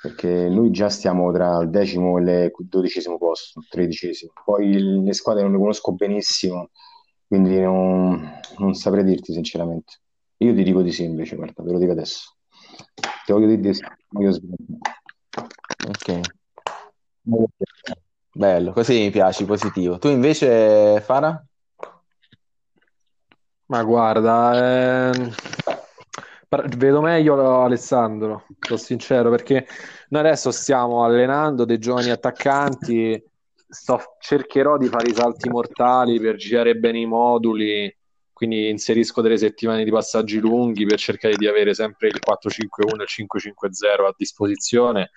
[0.00, 4.32] Perché noi già stiamo tra il decimo e il dodicesimo posto, tredicesimo.
[4.44, 6.70] Poi le squadre non le conosco benissimo,
[7.26, 10.00] quindi non, non saprei dirti sinceramente.
[10.38, 12.36] Io ti dico di sì invece, guarda, ve lo dico adesso.
[13.24, 13.82] Ti voglio dire di sì.
[15.88, 16.20] Ok.
[18.36, 19.96] Bello, così mi piaci, positivo.
[19.98, 21.40] Tu invece, Fara?
[23.66, 25.32] Ma guarda, ehm,
[26.76, 29.64] vedo meglio Alessandro, sono sincero, perché
[30.08, 33.22] noi adesso stiamo allenando dei giovani attaccanti,
[33.68, 37.96] sto- cercherò di fare i salti mortali per girare bene i moduli,
[38.32, 43.04] quindi inserisco delle settimane di passaggi lunghi per cercare di avere sempre il 4-5-1 e
[43.04, 45.10] il 5-5-0 a disposizione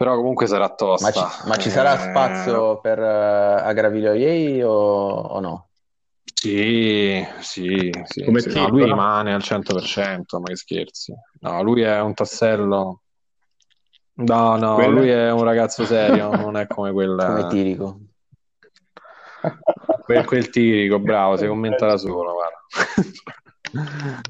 [0.00, 1.08] però comunque sarà tosta.
[1.08, 1.98] Ma ci, ma ci sarà eh...
[2.08, 5.68] spazio per uh, Agravilio Iei o, o, no?
[6.24, 8.48] Sì, sì, sì, Come sì.
[8.48, 8.86] Tipo, no, lui no?
[8.86, 11.12] rimane al 100%, ma che scherzi.
[11.40, 13.02] No, lui è un tassello.
[14.14, 15.00] No, no, Quello...
[15.00, 17.16] lui è un ragazzo serio, non è come quel...
[17.20, 18.00] Come Tirico.
[20.02, 22.58] quel, quel Tirico, bravo, si commenta da solo, guarda.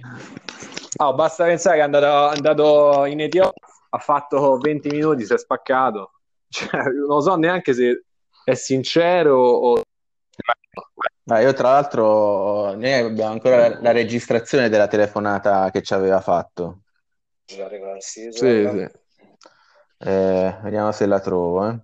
[0.96, 5.34] Oh, basta pensare che è andato, è andato in Etiopia ha fatto 20 minuti, si
[5.34, 6.12] è spaccato.
[6.50, 8.04] Cioè, non so neanche se
[8.44, 9.82] è sincero o...
[11.26, 16.20] Ah, io tra l'altro noi abbiamo ancora la, la registrazione della telefonata che ci aveva
[16.20, 16.80] fatto.
[17.98, 18.88] Sì, sì.
[20.02, 21.68] Eh, vediamo se la trovo.
[21.68, 21.78] Eh.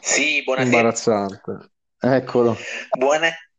[0.00, 0.76] Sì, buonasera.
[0.76, 1.70] Imbarazzante.
[1.98, 2.56] Eccolo.
[2.96, 3.50] Buone.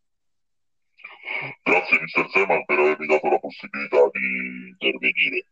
[1.64, 2.30] Grazie Mr.
[2.32, 5.46] Zeman per avermi dato la possibilità di intervenire.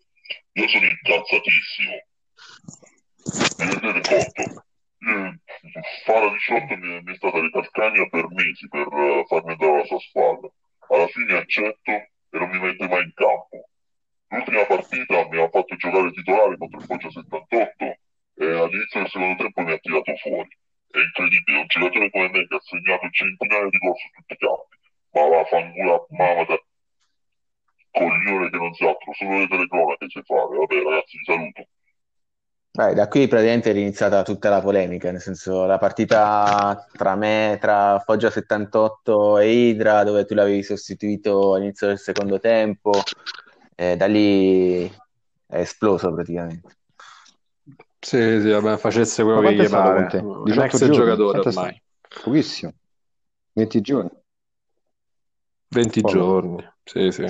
[0.53, 1.95] Io sono incazzatissimo.
[3.57, 4.65] Vi rendete conto?
[4.99, 5.39] Io,
[6.05, 9.99] Fara 18 mi, mi è stata ricalcagna per mesi per uh, farmi andare alla sua
[9.99, 10.49] spalla.
[10.89, 13.69] Alla fine accetto e non mi mette mai in campo.
[14.30, 17.84] L'ultima partita mi ha fatto giocare titolare contro il Foggia 78
[18.39, 20.49] e all'inizio del secondo tempo mi ha tirato fuori.
[20.89, 24.38] È incredibile, un giocatore come me che ha segnato centinaia di gol su tutti i
[24.38, 24.75] campi.
[25.11, 26.59] Ma va, fangula mamma da
[27.98, 30.58] coglione che non sa altro, solo le telecronache sai fare.
[30.58, 31.68] Vabbè, ragazzi, vi saluto.
[32.78, 37.58] Beh, da qui praticamente è iniziata tutta la polemica, nel senso la partita tra me,
[37.60, 42.91] tra Foggia 78 e Idra, dove tu l'avevi sostituito all'inizio del secondo tempo,
[43.74, 44.86] eh, da lì
[45.48, 46.76] è esploso praticamente.
[48.00, 50.20] Sì, sì, vabbè, facesse quello che gli pare.
[50.20, 50.95] Un ex giorni?
[50.95, 51.82] giocatore ormai.
[52.24, 52.74] Pochissimo.
[53.54, 54.10] 20 giorni.
[55.70, 56.12] 20 Poi.
[56.12, 57.26] giorni, sì, sì.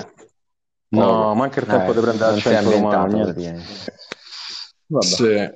[0.90, 3.20] No, manca il tempo eh, di prendere al centro domani.
[4.86, 5.04] Vabbè.
[5.04, 5.50] Sì.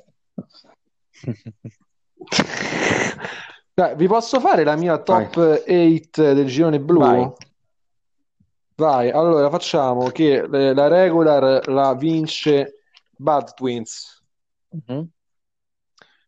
[3.73, 6.99] Dai, vi posso fare la mia top 8 del girone blu?
[6.99, 7.33] Vai.
[8.75, 12.79] Vai, allora facciamo che eh, la regular la vince
[13.15, 14.21] Bad Twins.
[14.69, 15.07] Mhm.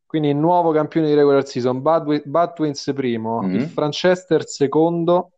[0.05, 3.55] Quindi il nuovo campione di regular season, Bad, Bad Twins primo, Mhm.
[3.55, 5.31] il Franchester secondo.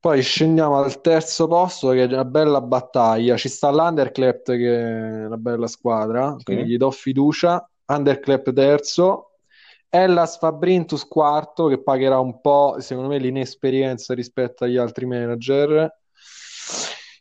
[0.00, 3.36] Poi scendiamo al terzo posto, che è una bella battaglia.
[3.36, 7.68] Ci sta l'Underclap, che è una bella squadra, quindi gli do fiducia.
[7.84, 9.32] Underclap terzo.
[9.90, 15.94] Hellas Fabrintus quarto, che pagherà un po', secondo me, l'inesperienza rispetto agli altri manager.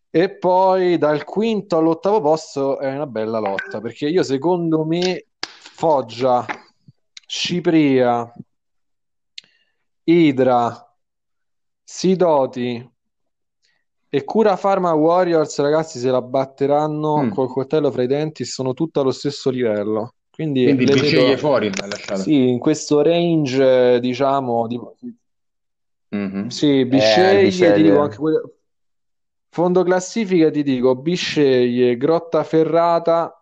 [0.09, 6.45] E poi dal quinto all'ottavo posto è una bella lotta, perché io secondo me Foggia,
[7.25, 8.31] Cipria,
[10.05, 10.88] Idra,
[11.91, 12.87] Sidoti
[14.11, 17.31] e Cura Pharma Warriors, ragazzi, se la batteranno Mm.
[17.31, 20.13] col coltello fra i denti, sono tutte allo stesso livello.
[20.29, 21.71] Quindi, Quindi le vedo fuori
[22.13, 24.79] sì, in questo range, eh, diciamo, di...
[26.11, 26.49] Mhm.
[26.49, 27.73] Sì, Bisceglie, Bisceglie.
[27.73, 28.41] ti dico anche quelle-
[29.49, 33.33] Fondo classifica ti dico Bisceglie, Grottaferrata,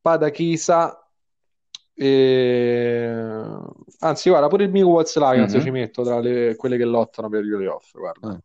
[0.00, 0.97] Padachisa
[1.98, 3.12] e...
[4.00, 5.60] Anzi, guarda, pure il Milwaukee Lions Mhm.
[5.60, 8.28] ci metto tra le- quelle che lottano per i playoff, guarda.
[8.28, 8.40] Ah.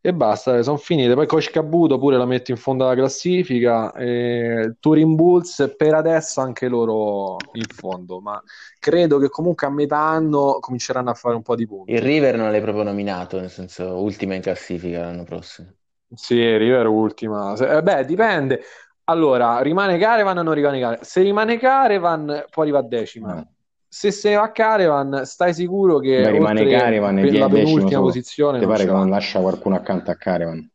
[0.00, 1.14] E basta, sono finite.
[1.14, 3.92] Poi Coach Cabuto pure la metto in fondo alla classifica.
[3.94, 8.40] E Turin Bulls per adesso anche loro in fondo, ma
[8.78, 11.90] credo che comunque a metà anno cominceranno a fare un po' di punti.
[11.90, 15.72] Il River non l'hai proprio nominato, nel senso ultima in classifica l'anno prossimo.
[16.14, 17.56] Sì, River ultima.
[17.56, 18.60] Eh, beh, dipende.
[19.08, 21.04] Allora, rimane Carevan o non rimane Carevan?
[21.04, 23.46] Se rimane Carevan, poi arriva a decima.
[23.88, 28.02] Se se va Carevan, stai sicuro che Beh, rimane Carevan e per la penultima solo?
[28.06, 30.70] posizione Ti non pare che non lascia qualcuno accanto a Caravan?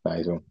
[0.00, 0.42] Dai, su.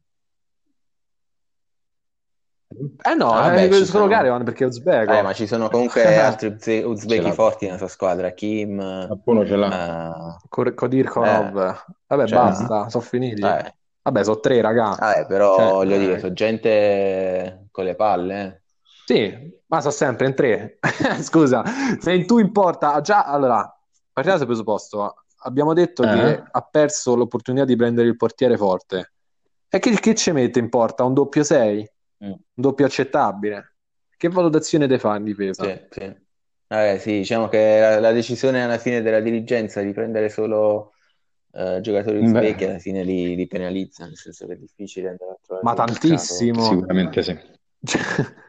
[3.02, 5.12] Eh no, Ah, eh, beh, ci solo sono- Carevan perché è uzbeko.
[5.12, 10.36] Eh, ma ci sono comunque altri uzbeki forti nella sua squadra, Kim, Qualcuno ce l'ha.
[10.38, 11.84] eh, Ko- Kodirkonov.
[12.06, 13.42] Vabbè, cioè, basta, sono finiti.
[13.42, 14.96] eh, Vabbè, sono tre, raga.
[15.00, 16.20] vabbè, però Cioè, voglio dire, eh.
[16.20, 18.62] sono gente con le palle, eh.
[19.06, 20.78] Sì, ma sono sempre in tre.
[21.22, 21.64] Scusa,
[22.00, 23.68] se in tu importa, già, allora,
[24.12, 25.16] partiamo dal presupposto.
[25.44, 26.08] Abbiamo detto Eh.
[26.14, 29.14] che ha perso l'opportunità di prendere il portiere forte.
[29.70, 31.04] E che, che ci mette in porta?
[31.04, 31.92] Un doppio 6?
[32.26, 32.28] Mm.
[32.32, 33.76] Un doppio accettabile?
[34.18, 35.64] Che valutazione te fa in difesa?
[35.64, 36.16] Sì, sì.
[36.68, 40.92] Vabbè, sì, diciamo che la, la decisione alla fine della dirigenza di prendere solo
[41.54, 45.38] eh, giocatori uzbeki alla fine li, li penalizza, nel senso che è difficile andare a
[45.42, 46.62] trovare Ma tantissimo.
[46.64, 47.38] Sicuramente sì.
[47.84, 48.02] Cioè,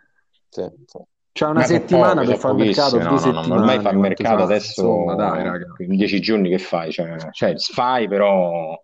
[0.51, 0.99] Sì, sì.
[1.33, 3.03] C'è una Ma settimana pochi, per fare il mercato, pochissimi.
[3.03, 3.61] due No, no, no, settimane.
[3.61, 5.75] ormai fa il mercato adesso Insomma, dai, raga.
[5.79, 6.91] in dieci giorni che fai?
[6.91, 8.77] Cioè, cioè, fai, però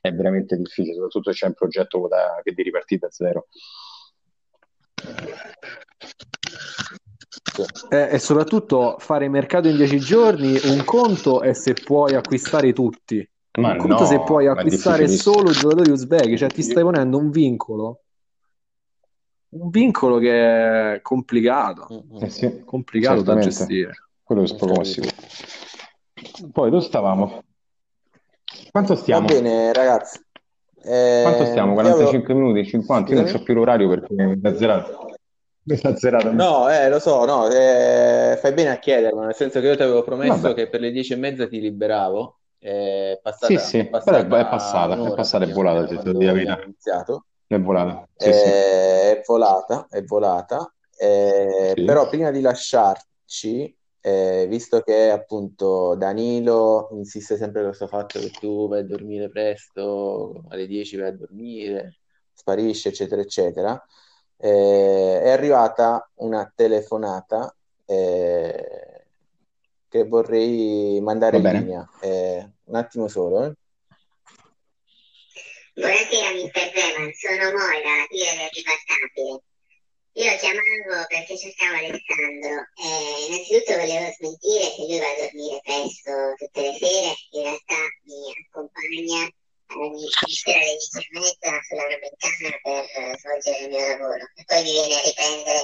[0.00, 3.46] è veramente difficile, soprattutto se c'è un progetto da- che devi ripartire da zero.
[7.90, 13.28] Eh, e soprattutto fare mercato in dieci giorni, un conto è se puoi acquistare tutti,
[13.54, 18.00] Ma conto no, se puoi acquistare solo giocatori uzbeki, cioè ti stai ponendo un vincolo,
[19.50, 22.22] un vincolo che è complicato, Mm, mm.
[22.22, 23.92] Eh sì, complicato da gestire.
[24.22, 24.80] Quello è sicuro.
[26.50, 27.42] Poi dove stavamo?
[28.70, 29.26] Quanto Va stiamo?
[29.26, 30.18] bene, ragazzi.
[30.84, 31.74] Eh, Quanto stiamo?
[31.74, 33.10] io avevo- 45 minuti, 50?
[33.12, 35.14] Io non so più l'orario perché mi è azzerato.
[35.64, 36.32] Mi è azzerato.
[36.32, 39.82] No, eh, lo so, no, eh, fai bene a chiederlo, nel senso che io ti
[39.82, 40.54] avevo promesso Vabbè.
[40.54, 44.24] che per le dieci e mezza ti liberavo, è passata, Sì, sì, è passata è,
[44.24, 47.24] è passata, è passata, è volata, praticamente devo dire la verità.
[47.46, 48.08] È volata.
[48.16, 48.38] Sì, sì.
[48.46, 51.84] Eh, è volata, è volata, eh, Sì.
[51.84, 58.30] però prima di lasciarci, eh, visto che appunto Danilo insiste sempre con questo fatto che
[58.30, 61.96] tu vai a dormire presto, alle 10 vai a dormire,
[62.32, 63.84] sparisci, eccetera, eccetera,
[64.36, 67.54] eh, è arrivata una telefonata
[67.84, 68.91] eh,
[69.92, 71.86] che vorrei mandare in linea.
[72.00, 73.52] Eh, un attimo solo, eh.
[75.74, 76.64] Buonasera Mr.
[76.72, 79.42] Zeman, sono Moira, la tigre del ribaltabile.
[80.14, 82.88] Io chiamavo perché cercavo Alessandro e
[83.28, 88.20] innanzitutto volevo smentire che lui va a dormire presto tutte le sere, in realtà mi
[88.32, 89.20] accompagna
[89.76, 94.42] ogni sera alle 10 e mezza sulla Nomentana per eh, svolgere il mio lavoro e
[94.44, 95.60] poi mi viene a riprendere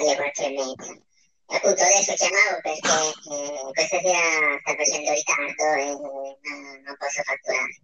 [0.00, 0.92] alle 4 e mezza.
[1.48, 4.18] Appunto adesso chiamavo perché eh, questa sera
[4.60, 7.74] sta facendo ritardo e eh, non, non posso fatturare.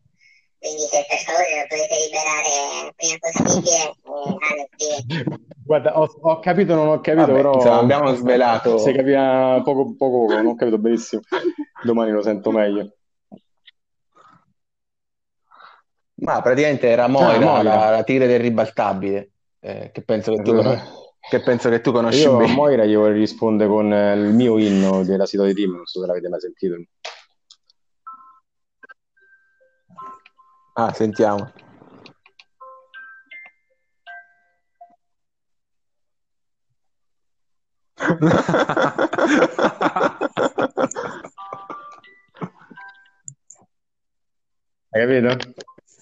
[0.63, 5.41] Quindi se per favore lo potete liberare prima possibile, eh, Alex.
[5.65, 8.79] Guarda, ho, ho capito, non ho capito, Vabbè, però insomma, abbiamo svelato.
[8.79, 11.23] si capiva poco, poco, poco, non ho capito benissimo.
[11.83, 12.95] Domani lo sento meglio.
[16.15, 17.63] Ma praticamente era Moira, Ah, Moira.
[17.63, 20.53] La, la tigre del ribaltabile, eh, che penso che tu.
[21.29, 22.53] Che penso che tu conosci Io a bene.
[22.53, 26.01] Moira gli vorrei rispondere con eh, il mio inno della Sito di Team, non so
[26.01, 26.75] se l'avete mai sentito.
[30.75, 31.51] Ah, sentiamo.
[44.91, 45.37] Hai capito?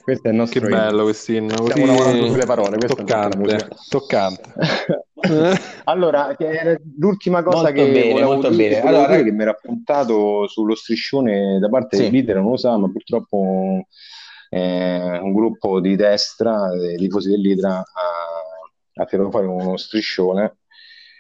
[0.03, 0.77] Questo è il nostro Che inno.
[0.77, 3.69] bello quest'inno, Stiamo lavorando così sulle parole, è la toccante, musica.
[3.89, 4.53] toccante.
[5.85, 8.89] Allora, che era l'ultima cosa Molto che bene, molto dire, bene.
[8.89, 12.03] Allora, dire che mi era appuntato sullo striscione da parte Sì.
[12.05, 13.87] del leader, non lo sa, ma purtroppo
[14.51, 20.59] eh, un gruppo di destra, dei tifosi del Lidra, ha, ha tirato fuori uno striscione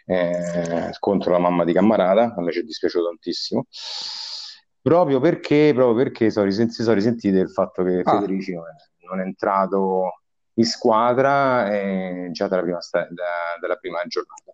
[0.06, 3.66] eh, contro la mamma di Cammarata, a me ci è dispiaciuto tantissimo,
[4.82, 8.18] proprio perché, proprio perché sono si sono risentiti del fatto che Ah.
[8.20, 10.22] Federici non è, non è entrato
[10.55, 14.53] in squadra eh, già dalla prima, sta- da- dalla prima giornata.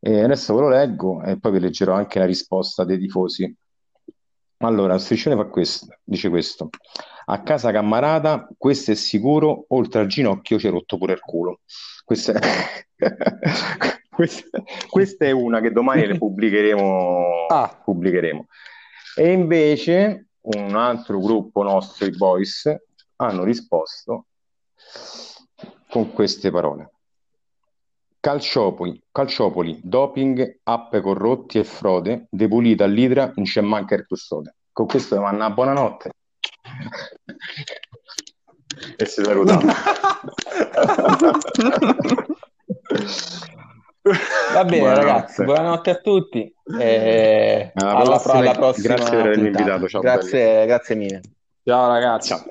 [0.00, 3.54] E adesso ve lo leggo e poi vi leggerò anche la risposta dei tifosi.
[4.58, 6.68] Allora, striscione fa questo, dice questo.
[7.26, 11.60] A casa Cammarata, questo è sicuro, oltre al ginocchio ci è rotto pure il culo.
[12.04, 12.86] Questa è,
[14.10, 17.80] questa, questa è una che domani le pubblicheremo, Ah.
[17.82, 18.46] pubblicheremo.
[19.16, 22.74] E invece un altro gruppo nostro, i Boys,
[23.16, 24.26] hanno risposto
[25.88, 26.90] con queste parole.
[28.20, 34.54] Calciopoli, Calciopoli, doping, appe corrotti e frode, depulita all'idra, non c'è manca il custode.
[34.72, 36.10] Con questo manda una buonanotte.
[38.96, 39.60] e si saluta.
[44.52, 45.06] Va bene, Buonanotte.
[45.06, 46.54] ragazzi, buonanotte a tutti.
[46.80, 48.38] e Alla alla, prossima.
[48.38, 51.20] alla prossima Grazie per avermi invitato, ciao, Grazie, grazie mille.
[51.62, 52.28] Ciao ragazzi.
[52.28, 52.42] Ciao.